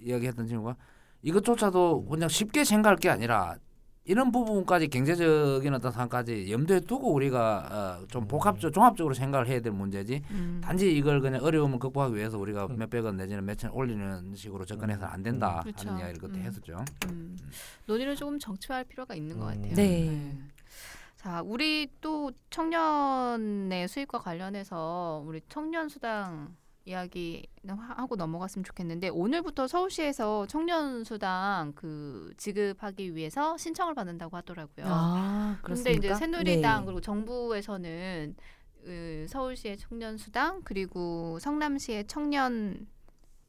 [0.00, 0.74] 이야기했던 친구가
[1.22, 3.54] 이것조차도 그냥 쉽게 생각할 게 아니라
[4.06, 9.72] 이런 부분까지 경제적인 어떤 상까지 염두에 두고 우리가 어, 좀 복합적 종합적으로 생각을 해야 될
[9.72, 10.60] 문제지 음.
[10.62, 15.12] 단지 이걸 그냥 어려움을 극복하기 위해서 우리가 몇백 원 내지는 몇천 원 올리는 식으로 접근해서는
[15.12, 15.62] 안 된다 음.
[15.64, 15.88] 그렇죠.
[15.88, 16.44] 하는 이야기를 그때 음.
[16.44, 16.84] 했었죠.
[17.08, 17.36] 음.
[17.86, 19.54] 논의를 조금 정치화할 필요가 있는 것 음.
[19.54, 19.74] 같아요.
[19.74, 20.38] 네.
[21.16, 26.54] 자, 우리 또 청년의 수입과 관련해서 우리 청년 수당
[26.86, 34.86] 이야기 하고 넘어갔으면 좋겠는데 오늘부터 서울시에서 청년 수당 그 지급하기 위해서 신청을 받는다고 하더라고요.
[34.88, 36.06] 아, 근데 그렇습니까?
[36.06, 36.86] 이제 새누리당 네.
[36.86, 38.36] 그리고 정부에서는
[38.84, 42.86] 그 서울시의 청년 수당 그리고 성남시의 청년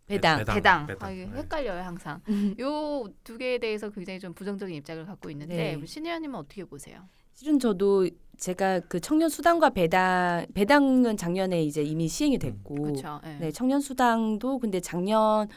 [0.08, 0.40] 배당.
[0.40, 0.56] 배당.
[0.56, 1.08] 대당, 배당.
[1.08, 1.38] 아, 이게 네.
[1.38, 2.22] 헷갈려요 항상.
[2.60, 5.76] 요 두 개에 대해서 굉장히 좀 부정적인 입장을 갖고 있는데 네.
[5.76, 7.08] 우리 신 의원님은 어떻게 보세요?
[7.38, 13.22] 실은 저도 제가 그 청년 수당과 배당 배당은 작년에 이제 이미 시행이 됐고 그렇죠.
[13.28, 13.38] 예.
[13.40, 15.48] 네, 청년 수당도 근데 작년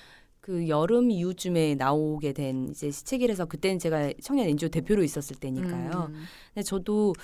[0.40, 6.10] 그 여름 이후쯤에 나오게 된 이제 시책이라서 그때는 제가 청년 NGO 대표로 있었을 때니까요.
[6.10, 6.24] 음.
[6.52, 7.14] 근데 저도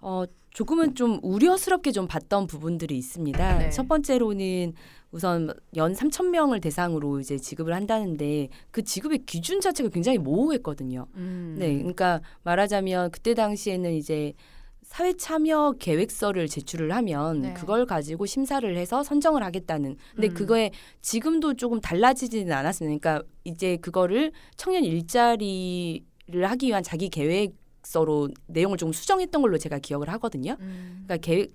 [0.00, 3.58] 어 조금은 좀 우려스럽게 좀 봤던 부분들이 있습니다.
[3.58, 3.68] 네.
[3.68, 4.72] 첫 번째로는
[5.16, 11.06] 우선 연 3천 명을 대상으로 이제 지급을 한다는데 그 지급의 기준 자체가 굉장히 모호했거든요.
[11.14, 11.56] 음.
[11.58, 14.34] 네, 그러니까 말하자면 그때 당시에는 이제
[14.82, 17.54] 사회 참여 계획서를 제출을 하면 네.
[17.54, 19.96] 그걸 가지고 심사를 해서 선정을 하겠다는.
[20.14, 20.34] 근데 음.
[20.34, 23.00] 그거에 지금도 조금 달라지지는 않았습니다.
[23.00, 26.04] 그러니까 이제 그거를 청년 일자리를
[26.44, 30.58] 하기 위한 자기 계획서로 내용을 조금 수정했던 걸로 제가 기억을 하거든요.
[30.60, 31.04] 음.
[31.06, 31.52] 그러니까 계획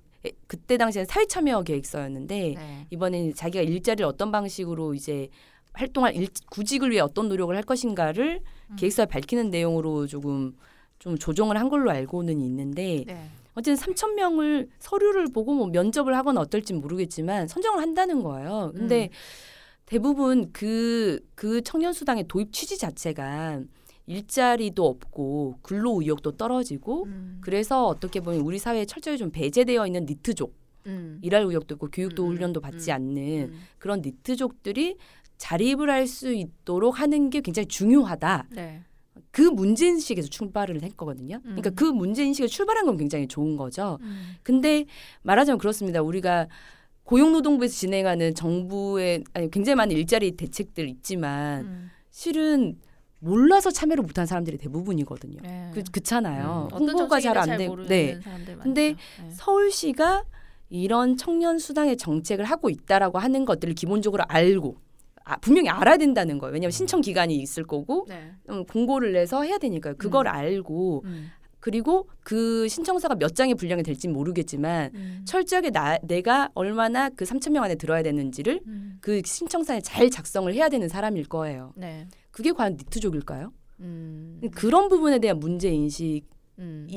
[0.47, 2.88] 그때 당시에는 사회 참여 계획서였는데 네.
[2.91, 5.29] 이번에는 자기가 일자리를 어떤 방식으로 이제
[5.73, 8.75] 활동할 일, 구직을 위해 어떤 노력을 할 것인가를 음.
[8.75, 10.55] 계획서에 밝히는 내용으로 조금
[10.99, 13.29] 좀 조정을 한 걸로 알고는 있는데 네.
[13.53, 18.71] 어쨌든 3천 명을 서류를 보고 뭐 면접을 하거나 어떨지 모르겠지만 선정을 한다는 거예요.
[18.75, 19.10] 근데 음.
[19.86, 23.62] 대부분 그그 청년 수당의 도입 취지 자체가
[24.07, 27.37] 일자리도 없고 근로 의욕도 떨어지고 음.
[27.41, 30.53] 그래서 어떻게 보면 우리 사회에 철저히 좀 배제되어 있는 니트족
[30.87, 31.19] 음.
[31.21, 33.59] 일할 의욕도 있고 교육도 음, 훈련도 받지 음, 않는 음.
[33.77, 34.97] 그런 니트족들이
[35.37, 38.47] 자립을 할 수 있도록 하는 게 굉장히 중요하다.
[38.51, 38.83] 네.
[39.31, 41.39] 그 문제인식에서 출발을 했거든요.
[41.41, 41.75] 그러니까 음.
[41.75, 43.97] 그 문제인식에 출발한 건 굉장히 좋은 거죠.
[44.01, 44.35] 음.
[44.43, 44.85] 근데
[45.23, 46.01] 말하자면 그렇습니다.
[46.01, 46.47] 우리가
[47.03, 51.91] 고용노동부에서 진행하는 정부의 아니 굉장히 많은 일자리 대책들 있지만 음.
[52.09, 52.77] 실은
[53.21, 55.39] 몰라서 참여를 못한 사람들이 대부분이거든요.
[55.43, 55.71] 네.
[55.73, 56.69] 그 그렇잖아요.
[56.73, 56.77] 음.
[56.77, 57.49] 홍보가 잘 안.
[57.67, 58.19] 모르는 네.
[58.62, 59.31] 근데 네.
[59.31, 60.23] 서울시가
[60.69, 64.77] 이런 청년 수당의 정책을 하고 있다라고 하는 것들을 기본적으로 알고
[65.23, 66.53] 아, 분명히 알아야 된다는 거예요.
[66.53, 68.31] 왜냐하면 신청 기간이 있을 거고 네.
[68.49, 69.95] 음, 공고를 내서 해야 되니까요.
[69.97, 71.31] 그걸 알고 음.
[71.62, 75.21] 그리고 그 신청서가 몇 장의 분량이 될지는 모르겠지만 음.
[75.26, 78.97] 철저하게 나, 내가 얼마나 그 3천 명 안에 들어야 되는지를 음.
[79.00, 81.71] 그 신청서에 잘 작성을 해야 되는 사람일 거예요.
[81.78, 82.08] 네.
[82.32, 83.54] 그게 과연 니트족일까요?
[83.80, 84.41] 음.
[84.56, 86.26] 그런 부분에 대한 문제 인식이
[86.60, 86.88] 음.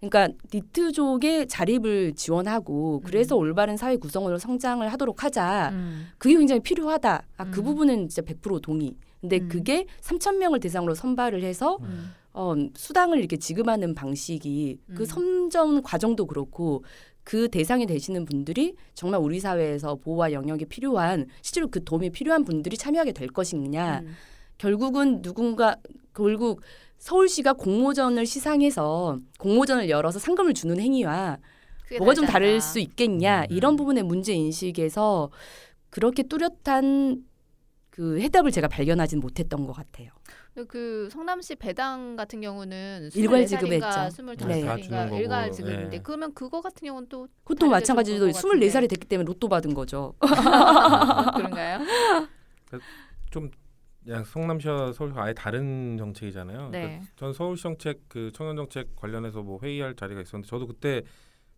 [0.00, 3.40] 그러니까 니트족의 자립을 지원하고 그래서 음.
[3.40, 5.70] 올바른 사회 구성원으로 성장을 하도록 하자.
[5.72, 6.06] 음.
[6.18, 7.22] 그게 굉장히 필요하다.
[7.36, 7.64] 아, 그 음.
[7.64, 8.96] 부분은 진짜 100% 동의.
[9.20, 9.48] 근데 음.
[9.48, 12.12] 그게 3천 명을 대상으로 선발을 해서 음.
[12.36, 14.94] 어, 수당을 이렇게 지급하는 방식이 음.
[14.94, 16.84] 그 선정 과정도 그렇고
[17.24, 22.76] 그 대상이 되시는 분들이 정말 우리 사회에서 보호와 영역이 필요한 실제로 그 도움이 필요한 분들이
[22.76, 24.12] 참여하게 될 것이냐 음.
[24.58, 25.76] 결국은 누군가
[26.14, 26.60] 결국
[26.98, 31.38] 서울시가 공모전을 시상해서 공모전을 열어서 상금을 주는 행위와
[31.98, 32.60] 뭐가 좀 다를.
[32.60, 33.46] 수 있겠냐 음.
[33.48, 35.30] 이런 부분의 문제 인식에서
[35.88, 37.24] 그렇게 뚜렷한
[37.88, 40.10] 그 해답을 제가 발견하진 못했던 것 같아요.
[40.64, 43.86] 그 성남시 배당 같은 경우는 일괄 24살인가 지급했죠.
[44.22, 45.18] 25살인가 네.
[45.18, 46.00] 일괄 지급인데 네.
[46.02, 48.66] 그러면 그거 같은 경우는 또 그것도 마찬가지로 같은데.
[48.66, 50.14] 24살이 됐기 때문에 로또 받은 거죠.
[51.36, 51.80] 그런가요?
[53.30, 53.50] 좀
[54.04, 56.70] 그냥 성남시와 서울시 아예 다른 정책이잖아요.
[56.70, 56.82] 네.
[56.82, 61.02] 그러니까 전 서울시 정책 그 청년 정책 관련해서 뭐 회의할 자리가 있었는데 저도 그때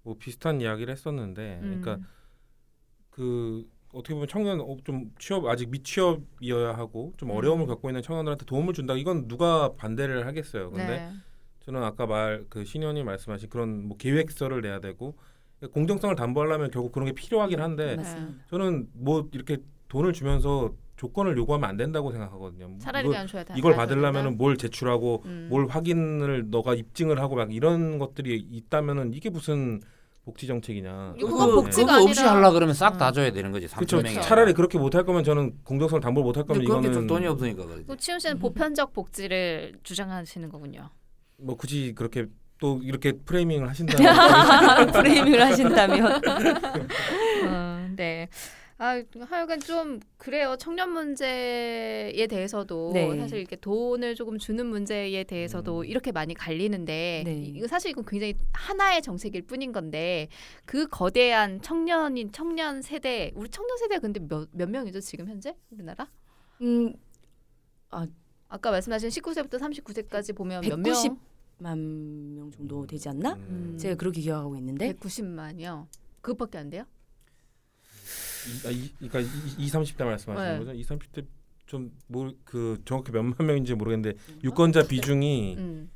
[0.03, 2.07] 뭐 비슷한 이야기를 했었는데 그러니까 음.
[3.11, 7.69] 그 어떻게 보면 청년 어, 좀 취업 아직 미취업이어야 하고 좀 어려움을 음.
[7.69, 10.71] 겪고 있는 청년들한테 도움을 준다 이건 누가 반대를 하겠어요.
[10.71, 11.11] 근데 네.
[11.61, 15.17] 저는 아까 말 그 신현이 말씀하신 그런 뭐 계획서를 내야 되고
[15.73, 18.45] 공정성을 담보하려면 결국 그런 게 필요하긴 한데 맞습니다.
[18.51, 22.77] 저는 뭐 이렇게 돈을 주면서 조건을 요구하면 안 된다고 생각하거든요.
[22.81, 23.55] 차라리 이걸, 줘야 돼.
[23.57, 25.47] 이걸 받으려면은 뭘 제출하고 음.
[25.49, 29.81] 뭘 확인을 너가 입증을 하고 막 이런 것들이 있다면은 이게 무슨
[30.29, 31.15] 복지 정책이냐.
[31.19, 33.13] 그거, 복지가 그거 없이 아니라- 하려 그러면 싹다 음.
[33.15, 33.67] 줘야 되는 거지.
[33.67, 33.99] 그렇죠.
[33.99, 34.21] 3천 명이.
[34.21, 37.07] 차라리 그렇게 못 할 거면 저는 공정성을 담보를 못 할 거면 근데 그렇게 이거는 좀
[37.07, 37.87] 돈이 없으니까 그러지.
[37.87, 40.91] 또 치훈 씨는 보편적 복지를 주장하시는 거군요.
[41.39, 42.27] 뭐 굳이 그렇게
[42.61, 43.97] 또 이렇게 프레이밍을 하신다면
[44.93, 46.21] 프레이밍을 하신다면
[47.45, 48.29] 음, 네.
[48.81, 50.55] 아, 하여간 좀 그래요.
[50.57, 53.17] 청년 문제에 대해서도 네.
[53.19, 55.85] 사실 이렇게 돈을 조금 주는 문제에 대해서도 음.
[55.85, 57.35] 이렇게 많이 갈리는데 네.
[57.43, 60.29] 이- 이거 사실 이건 굉장히 하나의 정책일 뿐인 건데
[60.65, 66.09] 그 거대한 청년인 청년 세대 우리 청년 세대 근데 몇, 몇 명이죠 지금 현재 우리나라?
[66.63, 66.95] 음,
[68.49, 71.19] 아까 말씀하신 19세부터 39세까지 보면 몇190 명?
[71.59, 73.33] 만명 정도 되지 않나?
[73.35, 73.77] 음.
[73.77, 75.87] 제가 그렇게 기억하고 있는데 190만이요.
[76.21, 76.85] 그것밖에 안 돼요?
[78.67, 80.59] 아, 이, 그러니까 2, 30대 말씀하시는 네.
[80.59, 80.73] 거죠?
[80.73, 81.27] 2, 30대
[81.67, 85.91] 좀뭐그 정확히 몇만 명인지 모르겠는데 유권자 비중이 음.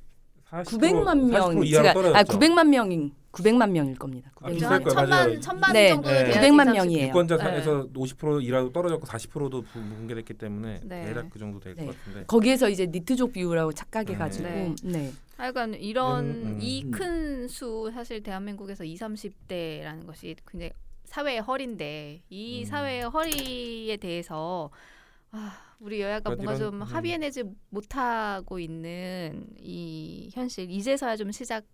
[0.51, 2.17] 40% 900만 명40% 이하로 제가 떨어졌죠.
[2.17, 4.31] 아 900만 명인 900만 명일 겁니다.
[4.43, 4.95] 아, 900만 비쌀 한 거예요.
[4.95, 5.41] 천만 맞아요.
[5.41, 5.88] 천만 네.
[5.88, 6.25] 정도 네.
[6.25, 6.75] 돼야지 900만 30.
[6.75, 7.09] 명이에요.
[7.09, 11.05] 유권자에서 50% 이라도 떨어졌고 40%도 붕괴됐기 때문에 네.
[11.07, 11.91] 대략 그 정도 될것 네.
[11.91, 12.25] 같은데.
[12.27, 14.75] 거기에서 이제 니트족 비율하고 착각해가지고 네.
[14.85, 15.12] 네.
[15.38, 16.59] 하여간 이런 음, 음.
[16.61, 20.73] 이큰 수 사실 대한민국에서 20, 30대라는 것이 굉장히
[21.12, 22.64] 사회의 허리인데 이 음.
[22.64, 24.70] 사회의 허리에 대해서
[25.31, 26.83] 아, 우리 여야가 뭔가 이런- 좀 음.
[26.83, 31.64] 합의해내지 못하고 있는 이 현실 이제서야 좀 시작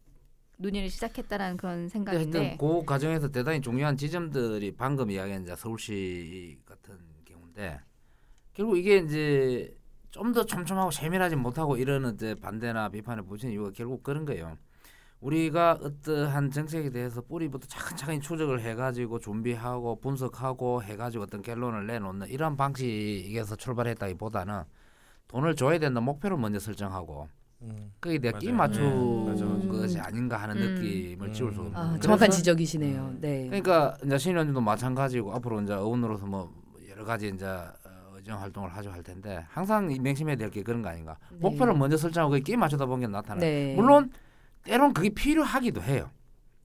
[0.56, 6.58] 논의를 시작했다라는 그런 근데 생각인데 하여튼 그 과정에서 대단히 중요한 지점들이 방금 이야기한 이제 서울시
[6.66, 7.78] 같은 경우인데
[8.54, 9.72] 결국 이게 이제
[10.10, 14.56] 좀 더 촘촘하고 세밀하지 못하고 이러는 이제 반대나 비판을 보시는 이유가 결국 그런 거예요.
[15.20, 22.56] 우리가 어떠한 정책에 대해서 뿌리부터 차근차근 추적을 해가지고 준비하고 분석하고 해가지고 어떤 결론을 내놓는 이런
[22.56, 24.62] 방식에서 출발했다기보다는
[25.26, 27.28] 돈을 줘야 된다 목표를 먼저 설정하고
[27.62, 27.92] 음.
[28.00, 28.52] 거기에 대해 끼.
[28.52, 29.68] 맞춘 네.
[29.68, 30.74] 것이 아닌가 하는 음.
[30.76, 31.74] 느낌을 지울 수가 음.
[31.74, 31.98] 없는 아.
[31.98, 33.14] 정확한 지적이시네요.
[33.20, 33.46] 네.
[33.46, 36.54] 그러니까 이제 신의원님도 마찬가지고 앞으로 이제 의원으로서 뭐
[36.88, 40.80] 여러 가지 이제 어, 의정 활동을 하죠 할 텐데 항상 이 명심해야 될 게 그런
[40.82, 41.16] 거 아닌가.
[41.32, 41.38] 네.
[41.40, 43.40] 목표를 먼저 설정하고 끼 맞추다 보면 나타나요.
[43.40, 43.74] 네.
[43.74, 44.12] 물론
[44.68, 46.10] 때론 그게 필요하기도 해요.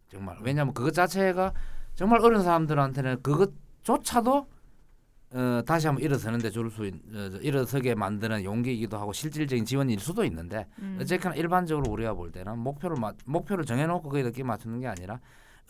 [0.09, 1.53] 정말 왜냐하면 그것 자체가
[1.95, 4.47] 정말 어려운 사람들한테는 그것조차도
[5.35, 10.23] 어, 다시 한번 일어서는데 줄수 있, 어, 저, 일어서게 만드는 용기이기도 하고 실질적인 지원일 수도
[10.25, 10.99] 있는데 음.
[11.01, 15.19] 어쨌거나 일반적으로 우리가 볼 때는 목표를 마, 목표를 정해놓고 거기에 끼 맞추는 게 아니라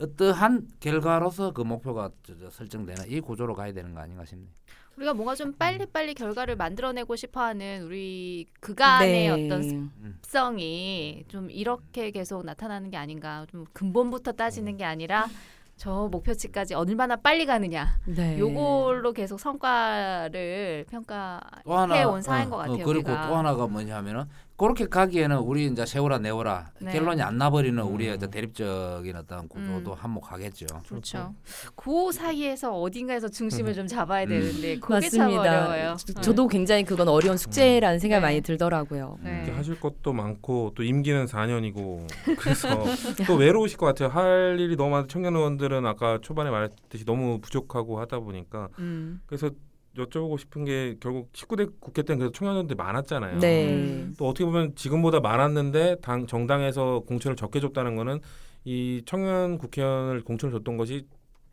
[0.01, 4.49] 어떠한 결과로서 그 목표가 저, 저, 설정되는 이 구조로 가야 되는 거 아닌가 싶네요.
[4.97, 10.19] 우리가 뭔가 좀 빨리빨리 결과를 만들어내고 싶어하는 우리 그간의 어떤 음.
[10.21, 13.45] 습성이 좀 이렇게 계속 나타나는 게 아닌가.
[13.49, 15.27] 좀 근본부터 따지는 게 아니라
[15.75, 17.97] 저 목표치까지 얼마나 빨리 가느냐.
[18.05, 18.37] 네.
[18.37, 23.27] 요걸로 계속 성과를 평가해 온 사회인 것 같아요, 그리고 우리가.
[23.27, 26.91] 또 하나가 뭐냐면은 그렇게 가기에는 우리 이제 세워라 내워라 네.
[26.93, 27.93] 결론이 안 나버리는 음.
[27.93, 29.97] 우리의 이제 대립적인 어떤 구조도 음.
[29.97, 30.67] 한몫하겠죠.
[30.87, 31.33] 그렇죠.
[31.75, 35.41] 그 사이에서 어딘가에서 중심을 좀 잡아야 되는데 그게 참 맞습니다.
[35.41, 35.95] 어려워요.
[35.97, 38.25] 저- 저도 굉장히 그건 어려운 숙제라는 생각이 네.
[38.27, 39.17] 많이 들더라고요.
[39.23, 39.37] 네.
[39.37, 42.07] 이렇게 하실 것도 많고 또 임기는 4년이고
[42.39, 42.83] 그래서
[43.25, 44.09] 또 외로우실 것 같아요.
[44.09, 49.19] 할 일이 너무 많은 청년 의원들은 아까 초반에 말했듯이 너무 부족하고 하다 보니까 음.
[49.25, 49.49] 그래서
[49.97, 53.39] 여쭤보고 싶은 게 결국 19대 국회 때는 그래도 청년 의원들이 많았잖아요.
[53.39, 53.73] 네.
[53.73, 54.15] 음.
[54.17, 58.19] 또 어떻게 보면 지금보다 많았는데 당 정당에서 공천을 적게 줬다는 거는
[58.65, 61.05] 이 청년 국회의원을 공천을 줬던 것이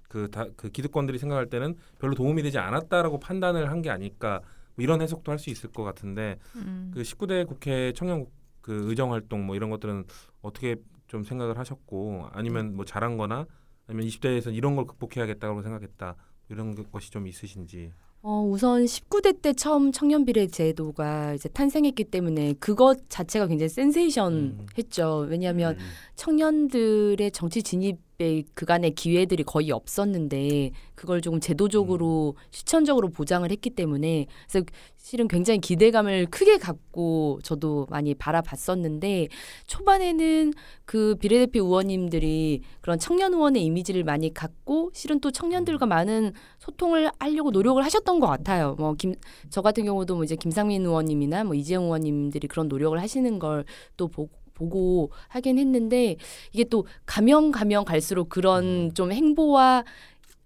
[0.08, 4.40] 그, 다, 그 기득권들이 생각할 때는 별로 도움이 되지 않았다라고 판단을 한 게 아닐까
[4.74, 6.90] 뭐 이런 해석도 할 수 있을 것 같은데 음.
[6.94, 8.26] 그 19대 국회 청년
[8.60, 10.04] 그 의정 활동 뭐 이런 것들은
[10.42, 10.76] 어떻게
[11.08, 13.46] 좀 생각을 하셨고 아니면 뭐 잘한 거나
[13.86, 16.14] 아니면 20대에서 이런 걸 극복해야겠다고 생각했다
[16.48, 22.54] 이런 것이 좀 있으신지 어, 우선 19대 때 처음 청년 비례 제도가 이제 탄생했기 때문에
[22.60, 25.26] 그것 자체가 굉장히 센세이션했죠.
[25.28, 25.80] 왜냐하면 음.
[26.16, 34.26] 청년들의 정치 진입 의 그간의 기회들이 거의 없었는데 그걸 조금 제도적으로 실천적으로 보장을 했기 때문에
[34.46, 34.66] 그래서
[34.98, 39.28] 실은 굉장히 기대감을 크게 갖고 저도 많이 바라봤었는데
[39.66, 40.52] 초반에는
[40.84, 47.50] 그 비례대표 의원님들이 그런 청년 의원의 이미지를 많이 갖고 실은 또 청년들과 많은 소통을 하려고
[47.50, 48.74] 노력을 하셨던 것 같아요.
[48.78, 49.14] 뭐 김
[49.48, 53.64] 저 같은 경우도 뭐 이제 김상민 의원님이나 뭐 이재용 의원님들이 그런 노력을 하시는 걸
[53.96, 54.30] 또 보고
[54.60, 56.16] 보고 하긴 했는데
[56.52, 59.84] 이게 또 가면 가면 갈수록 그런 좀 행보와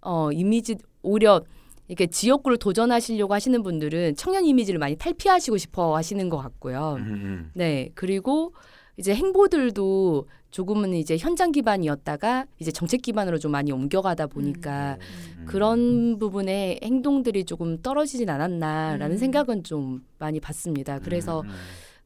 [0.03, 1.43] 어 이미지 오히려
[1.89, 6.97] 이렇게 지역구를 도전하시려고 하시는 분들은 청년 이미지를 많이 탈피하시고 싶어 하시는 것 같고요.
[6.99, 7.51] 음, 음.
[7.55, 7.91] 네.
[7.95, 8.55] 그리고
[8.97, 14.97] 이제 행보들도 조금은 이제 현장 기반이었다가 이제 정책 기반으로 좀 많이 옮겨가다 보니까
[15.41, 15.47] 음.
[15.47, 19.19] 그런 부분의 행동들이 조금 떨어지진 않았나라는 음.
[19.19, 21.01] 생각은 좀 많이 받습니다.
[21.01, 21.49] 그래서 음,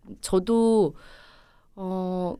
[0.08, 0.16] 음.
[0.22, 0.94] 저도
[1.80, 2.36] 어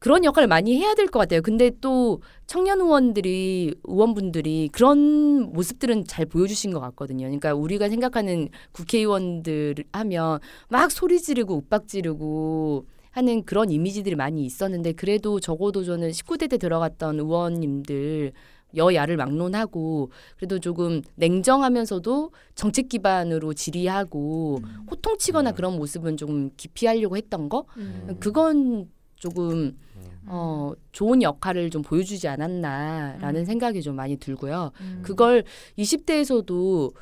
[0.00, 1.42] 그런 역할을 많이 해야 될 것 같아요.
[1.42, 7.26] 근데 또 청년 의원들이 의원분들이 그런 모습들은 잘 보여주신 것 같거든요.
[7.26, 14.92] 그러니까 우리가 생각하는 국회의원들 하면 막 소리 지르고 윽박 지르고 하는 그런 이미지들이 많이 있었는데
[14.92, 18.32] 그래도 적어도 저는 19대 때 들어갔던 의원님들
[18.76, 25.54] 여야를 막론하고 그래도 조금 냉정하면서도 정책 기반으로 질의하고 호통치거나 음.
[25.54, 28.16] 그런 모습은 조금 기피하려고 했던 거 음.
[28.20, 30.18] 그건 조금 음.
[30.26, 33.44] 어 좋은 역할을 좀 보여주지 않았나라는 음.
[33.44, 34.70] 생각이 좀 많이 들고요.
[34.80, 35.00] 음.
[35.02, 35.44] 그걸
[35.78, 36.92] 20대에서도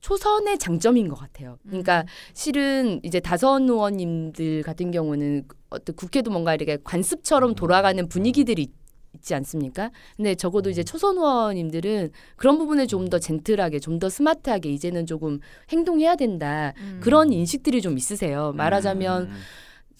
[0.00, 1.58] 초선의 장점인 것 같아요.
[1.64, 2.06] 그러니까 음.
[2.34, 7.54] 실은 이제 다선 의원님들 같은 경우는 어떤 국회도 뭔가 이렇게 관습처럼 음.
[7.54, 8.68] 돌아가는 분위기들이
[9.14, 9.90] 있지 않습니까?
[10.16, 15.38] 근데 적어도 이제 초선 의원님들은 그런 부분에 좀 더 젠틀하게, 좀 더 스마트하게 이제는 조금
[15.70, 16.72] 행동해야 된다.
[16.78, 17.00] 음.
[17.02, 18.52] 그런 인식들이 좀 있으세요.
[18.56, 19.32] 말하자면 음.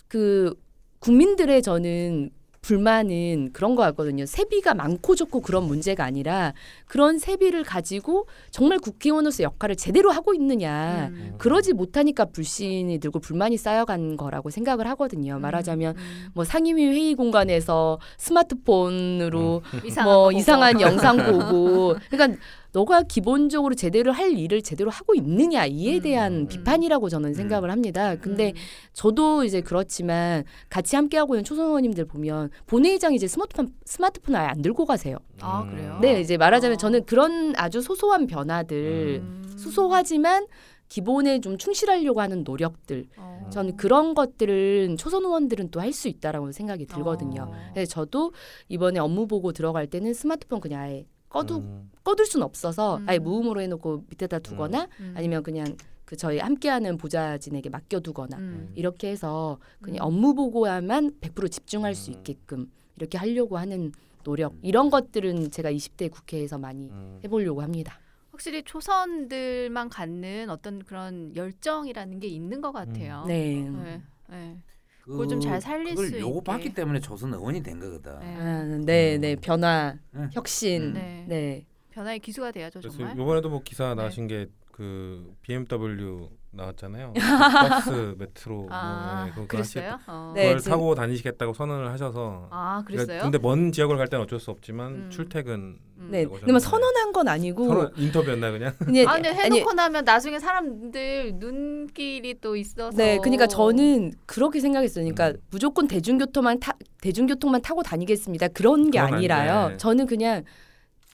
[0.08, 0.54] 그
[1.00, 2.30] 국민들의 저는
[2.62, 4.24] 불만은 그런 것 같거든요.
[4.24, 6.54] 세비가 많고 적고 그런 문제가 아니라
[6.86, 11.08] 그런 세비를 가지고 정말 국회의원으로서 역할을 제대로 하고 있느냐.
[11.12, 11.34] 음.
[11.38, 15.40] 그러지 못하니까 불신이 들고 불만이 쌓여간 거라고 생각을 하거든요.
[15.40, 16.26] 말하자면 음.
[16.34, 20.32] 뭐 상임위 회의 공간에서 스마트폰으로 이상한 뭐 거.
[20.32, 22.38] 이상한 영상 보고 그러니까
[22.72, 26.46] 너가 기본적으로 제대로 할 일을 제대로 하고 있느냐 이에 음, 대한 음.
[26.48, 28.16] 비판이라고 저는 생각을 합니다.
[28.16, 28.54] 근데 음.
[28.94, 34.46] 저도 이제 그렇지만 같이 함께 하고 있는 초선 의원님들 보면 본회의장 이제 스마트폰 스마트폰 아예
[34.46, 35.18] 안 들고 가세요.
[35.40, 35.98] 아, 그래요?
[36.00, 36.78] 네, 이제 말하자면 어.
[36.78, 39.54] 저는 그런 아주 소소한 변화들 음.
[39.58, 40.46] 소소하지만
[40.88, 43.48] 기본에 좀 충실하려고 하는 노력들 어.
[43.50, 47.48] 저는 그런 것들은 초선 의원들은 또 할 수 있다라고 생각이 들거든요.
[47.50, 47.72] 어.
[47.74, 48.32] 네, 저도
[48.68, 51.90] 이번에 업무 보고 들어갈 때는 스마트폰 그냥 아예 꺼두 음.
[52.04, 53.08] 꺼둘 수는 없어서 음.
[53.08, 55.14] 아예 무음으로 해놓고 밑에다 두거나 음.
[55.16, 58.72] 아니면 그냥 그 저희 함께하는 보좌진에게 맡겨두거나 음.
[58.74, 60.08] 이렇게 해서 그냥 음.
[60.08, 62.16] 업무 보고야만 100% 집중할 수 음.
[62.16, 63.92] 있게끔 이렇게 하려고 하는
[64.22, 64.58] 노력 음.
[64.62, 67.18] 이런 것들은 제가 20대 국회에서 많이 음.
[67.24, 67.98] 해보려고 합니다.
[68.30, 73.24] 확실히 초선들만 갖는 어떤 그런 열정이라는 게 있는 것 같아요.
[73.26, 73.62] 네.
[73.62, 74.02] 네.
[74.28, 74.58] 네.
[75.04, 76.74] 그걸 좀 잘 살릴 그걸 수 요구받기 있게.
[76.74, 78.18] 때문에 조선 의원이 된 거거든.
[78.20, 78.36] 네.
[78.36, 80.28] 아, 네, 네, 변화, 네.
[80.32, 80.92] 혁신, 음.
[80.94, 81.24] 네.
[81.28, 83.14] 네, 변화의 기수가 돼야죠 그래서 정말.
[83.18, 83.64] 이번에도 뭐 네.
[83.64, 87.14] 기사 나신 게 그 BMW 나왔잖아요.
[87.14, 89.98] 버스, 메트로 아, 뭐, 네, 그랬어요?
[90.06, 90.32] 어.
[90.34, 93.22] 네, 그걸 지금- 타고 다니시겠다고 선언을 하셔서 아, 그러니까 그랬어요?
[93.22, 95.10] 근데 먼 지역을 갈 때는 어쩔 수 없지만 음.
[95.10, 96.08] 출퇴근 음.
[96.10, 96.26] 네.
[96.26, 98.74] 근데 뭐 선언한 건 아니고 선언 인터뷰였나 그냥?
[98.78, 102.96] 그냥 아, 근데 아니, 해놓고 나면 나중에 사람들 눈길이 또 있어서.
[102.96, 105.04] 네, 그러니까 저는 그렇게 생각했어요.
[105.04, 105.42] 그러니까 음.
[105.50, 108.48] 무조건 대중교통만 타 대중교통만 타고 다니겠습니다.
[108.48, 109.52] 그런 게 아니라요.
[109.52, 109.76] 아닌데.
[109.78, 110.44] 저는 그냥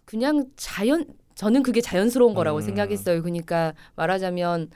[0.05, 1.05] 그냥 자연
[1.37, 2.63] 저는 그게 자연스러운 거라고 음.
[2.63, 3.23] 생각했어요.
[3.23, 4.71] 그러니까 말하자면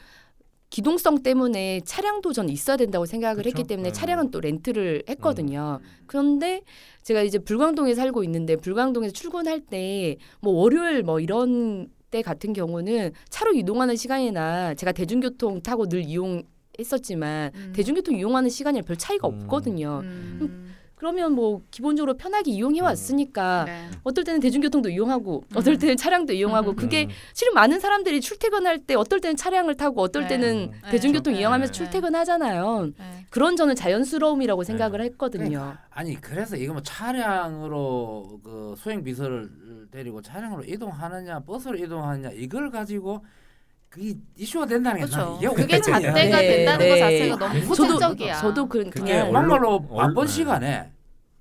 [0.72, 3.48] 기동성 때문에 차량도 저는 있어야 된다고 생각을 그쵸?
[3.50, 3.92] 했기 때문에 음.
[3.92, 5.80] 차량은 또 렌트를 했거든요.
[5.82, 5.86] 음.
[6.06, 6.62] 그런데
[7.02, 13.12] 제가 이제 불광동에 살고 있는데 불광동에서 출근할 때 뭐 월요일 뭐 이런 때 같은 경우는
[13.28, 16.42] 차로 이동하는 시간이나 제가 대중교통 타고 늘 이용
[16.78, 17.72] 했었지만 음.
[17.74, 19.40] 대중교통 이용하는 시간이 별 차이가 음.
[19.42, 20.00] 없거든요.
[20.02, 20.61] 음.
[21.02, 23.90] 그러면 뭐 기본적으로 편하게 이용해 왔으니까 네.
[24.04, 25.56] 어떨 때는 대중교통도 이용하고 음.
[25.56, 26.76] 어떨 때는 차량도 이용하고 음.
[26.76, 27.10] 그게 음.
[27.34, 30.28] 실은 많은 사람들이 출퇴근할 때 어떨 때는 차량을 타고 어떨 네.
[30.28, 30.90] 때는 네.
[30.92, 31.40] 대중교통 네.
[31.40, 31.76] 이용하면서 네.
[31.76, 32.92] 출퇴근하잖아요.
[32.96, 33.26] 네.
[33.30, 35.06] 그런 저는 자연스러움이라고 생각을 네.
[35.06, 35.76] 했거든요.
[35.90, 39.50] 아니 그래서 이거 뭐 차량으로 그 소형 비서를
[39.90, 43.24] 데리고 차량으로 이동하느냐 버스로 이동하느냐 이걸 가지고
[43.92, 45.38] 그게 이슈가 된다는 게 그렇죠.
[45.54, 45.78] 그게.
[45.78, 46.88] 잣대가 네, 된다는 네.
[46.88, 48.34] 것 자체가 너무 저도- 포괄적이야.
[48.40, 50.32] 저도 그 그게 그냥 얼- 막말로 얼- 바쁜 네.
[50.32, 50.92] 시간에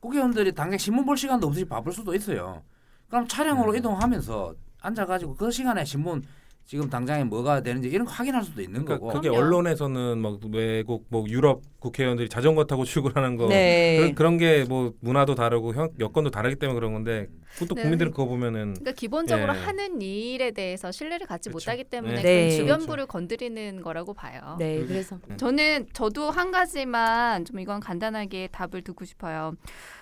[0.01, 2.61] 국회의원들이 당장 신문 볼 시간도 없이 바쁠 수도 있어요.
[3.07, 3.75] 그럼 차량으로 음.
[3.77, 6.23] 이동하면서 앉아가지고 그 시간에 신문
[6.65, 9.13] 지금 당장에 뭐가 되는지 이런 거 확인할 수도 있는 그러니까 거고.
[9.13, 9.45] 그게 그럼요.
[9.45, 14.13] 언론에서는 막 외국 뭐 유럽 국회의원들이 자전거 타고 출근하는 거 네.
[14.15, 17.81] 그, 런게 뭐 문화도 다르고 형, 여건도 다르기 때문에 그런 건데 그것도 네.
[17.81, 19.57] 국민들은 그거 보면은 그러니까 기본적으로 예.
[19.57, 21.55] 하는 일에 대해서 신뢰를 갖지 그쵸.
[21.55, 22.21] 못하기 때문에 네.
[22.21, 22.51] 그 네.
[22.51, 24.55] 주변부를 건드리는 거라고 봐요.
[24.57, 29.55] 네, 그래서 저는 저도 한 가지만 좀 이건 간단하게 답을 듣고 싶어요.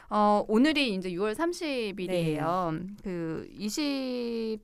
[0.10, 2.88] 어, 오늘이 이제 6월 30일이에요.
[3.04, 4.60] 그 20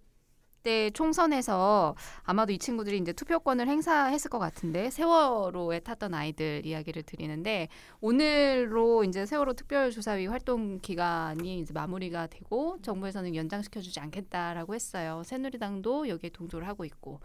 [0.66, 7.68] 대 총선에서 아마도 이 친구들이 이제 투표권을 행사했을 것 같은데 세월호에 탔던 아이들 이야기를 드리는데
[8.02, 15.22] 오늘로 이제 세월호 특별조사위 활동 기간이 이제 마무리가 되고 정부에서는 연장시켜주지 않겠다라고 했어요.
[15.24, 17.20] 새누리당도 여기에 동조를 하고 있고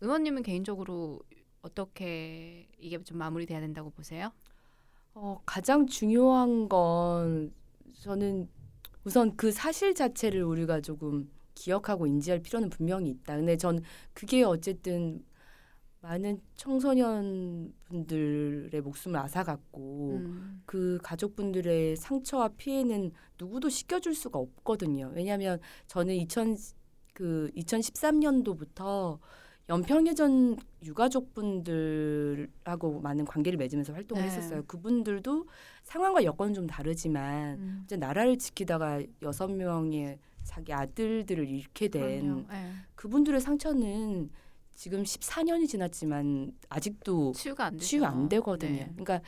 [0.00, 1.20] 의원님은 개인적으로
[1.60, 4.32] 어떻게 이게 좀 마무리돼야 된다고 보세요?
[5.12, 7.52] 어, 가장 중요한 건
[8.00, 8.48] 저는
[9.04, 13.36] 우선 그 사실 자체를 우리가 조금 기억하고 인지할 필요는 분명히 있다.
[13.36, 15.24] 근데 전 그게 어쨌든
[16.00, 20.62] 많은 청소년 분들의 목숨을 앗아갔고 음.
[20.66, 25.10] 그 가족분들의 상처와 피해는 누구도 씻겨줄 수가 없거든요.
[25.14, 26.56] 왜냐하면 저는 2000,
[27.14, 29.18] 그 2013년도부터
[29.70, 32.50] 연평해전 유가족분들하고
[33.00, 34.28] 많은 관계를 맺으면서 활동을 네.
[34.28, 34.62] 했었어요.
[34.66, 35.46] 그분들도
[35.84, 37.80] 상황과 여건은 좀 다르지만 음.
[37.86, 42.46] 이제 나라를 지키다가 여섯 명의 자기 아들들을 잃게 된.
[42.52, 42.70] 예.
[42.94, 44.30] 그분들의 상처는
[44.74, 47.78] 지금 14년이 지났지만 아직도 치유가 안.
[47.78, 48.72] 치유 안 되거든요.
[48.72, 48.92] 네.
[48.96, 49.20] 그러니까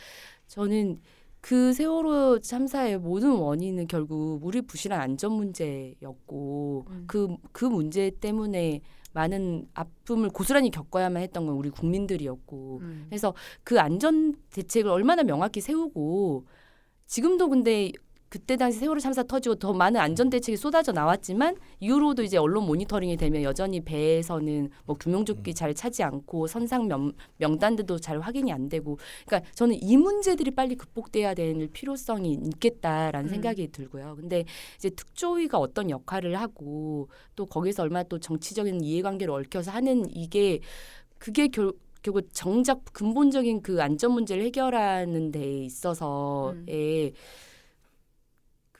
[0.46, 1.00] 저는
[1.40, 7.04] 그 세월호 참사의 모든 원인은 결국 우리 부실한 안전 문제였고 음.
[7.06, 8.80] 그그 문제 때문에
[9.12, 13.06] 많은 아픔을 고스란히 겪어야만 했던 건 우리 국민들이었고 음.
[13.08, 16.46] 그래서 그 안전 대책을 얼마나 명확히 세우고
[17.06, 17.92] 지금도 근데
[18.28, 23.16] 그때 당시 세월호 참사 터지고 더 많은 안전 대책이 쏟아져 나왔지만 이후로도 이제 언론 모니터링이
[23.16, 28.98] 되면 여전히 배에서는 뭐 구명조끼 잘 차지 않고 선상 명, 명단들도 잘 확인이 안 되고
[29.26, 33.30] 그러니까 저는 이 문제들이 빨리 극복돼야 될 필요성이 있겠다라는 음.
[33.30, 34.16] 생각이 들고요.
[34.16, 34.44] 근데
[34.76, 40.60] 이제 특조위가 어떤 역할을 하고 또 거기서 얼마나 또 정치적인 이해관계를 얽혀서 하는 이게
[41.18, 41.72] 그게 결
[42.02, 47.12] 결국 정작 근본적인 그 안전 문제를 해결하는 데 있어서의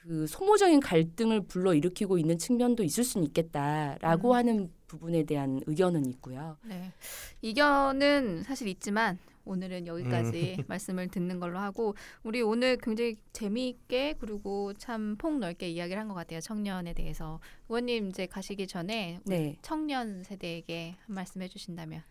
[0.07, 4.35] 그 소모적인 갈등을 불러 일으키고 있는 측면도 있을 수는 있겠다라고 음.
[4.35, 6.57] 하는 부분에 대한 의견은 있고요.
[6.63, 6.93] 네.
[7.41, 15.15] 이견은 사실 있지만 오늘은 여기까지 말씀을 듣는 걸로 하고 우리 오늘 굉장히 재미있게 그리고 참
[15.17, 17.39] 폭넓게 이야기를 한 것 같아요 청년에 대해서
[17.69, 19.57] 의원님 이제 가시기 전에 우리 네.
[19.61, 22.01] 청년 세대에게 한 말씀 해주신다면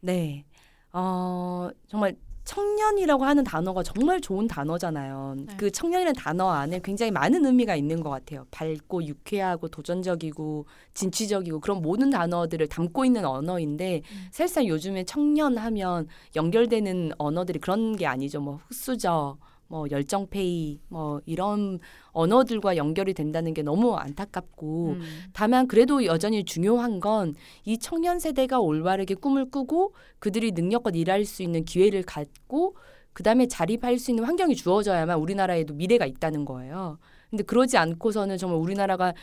[0.00, 0.44] 네.
[0.92, 5.36] 어, 정말 청년이라고 하는 단어가 정말 좋은 단어잖아요.
[5.46, 5.54] 네.
[5.56, 8.46] 그 청년이라는 단어 안에 굉장히 많은 의미가 있는 것 같아요.
[8.50, 14.26] 밝고 유쾌하고 도전적이고 진취적이고 그런 모든 단어들을 담고 있는 언어인데 음.
[14.32, 18.40] 사실상 요즘에 청년 하면 연결되는 언어들이 그런 게 아니죠.
[18.40, 19.36] 뭐 흑수저,
[19.72, 21.78] 뭐 열정페이, 뭐 이런
[22.12, 25.00] 언어들과 연결이 된다는 게 너무 안타깝고 음.
[25.32, 31.42] 다만 그래도 여전히 중요한 건 이 청년 세대가 올바르게 꿈을 꾸고 그들이 능력껏 일할 수
[31.42, 32.76] 있는 기회를 갖고
[33.14, 36.98] 그다음에 자립할 수 있는 환경이 주어져야만 우리나라에도 미래가 있다는 거예요.
[37.30, 39.14] 근데 그러지 않고서는 정말 우리나라가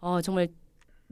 [0.00, 0.48] 어 정말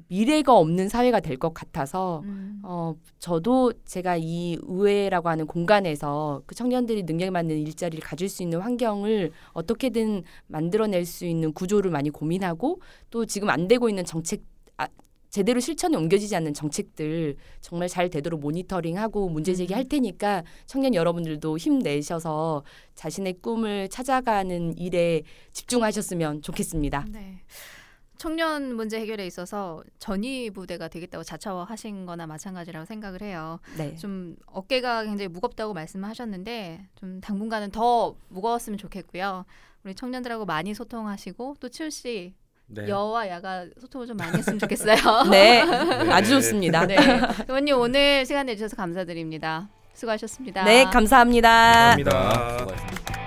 [0.08, 2.60] 미래가 없는 사회가 될 것 같아서 음.
[2.62, 8.60] 어 저도 제가 이 의회라고 하는 공간에서 그 청년들이 능력 맞는 일자리를 가질 수 있는
[8.60, 12.80] 환경을 어떻게든 만들어낼 수 있는 구조를 많이 고민하고
[13.10, 14.42] 또 지금 안 되고 있는 정책
[14.76, 14.86] 아,
[15.30, 22.62] 제대로 실천에 옮겨지지 않는 정책들 정말 잘 되도록 모니터링하고 문제 제기할 테니까 청년 여러분들도 힘내셔서
[22.94, 25.22] 자신의 꿈을 찾아가는 일에
[25.52, 27.06] 집중하셨으면 좋겠습니다.
[27.10, 27.40] 네.
[28.22, 33.58] 청년 문제 해결에 있어서 전위 부대가 되겠다고 자처하신 거나 마찬가지라고 생각을 해요.
[33.76, 33.96] 네.
[33.96, 39.44] 좀 어깨가 굉장히 무겁다고 말씀하셨는데 좀 당분간은 더 무거웠으면 좋겠고요.
[39.82, 42.34] 우리 청년들하고 많이 소통하시고 또 치우 씨
[42.66, 42.88] 네.
[42.88, 44.94] 여와 야가 소통을 좀 많이 했으면 좋겠어요.
[45.28, 45.62] 네.
[46.12, 46.86] 아주 좋습니다.
[46.86, 46.96] 네.
[47.48, 49.68] 의원님 오늘 시간 내주셔서 감사드립니다.
[49.94, 50.62] 수고하셨습니다.
[50.62, 51.96] 네, 감사합니다.
[51.96, 52.58] 감사합니다.
[52.58, 53.21] 수고하셨습니다.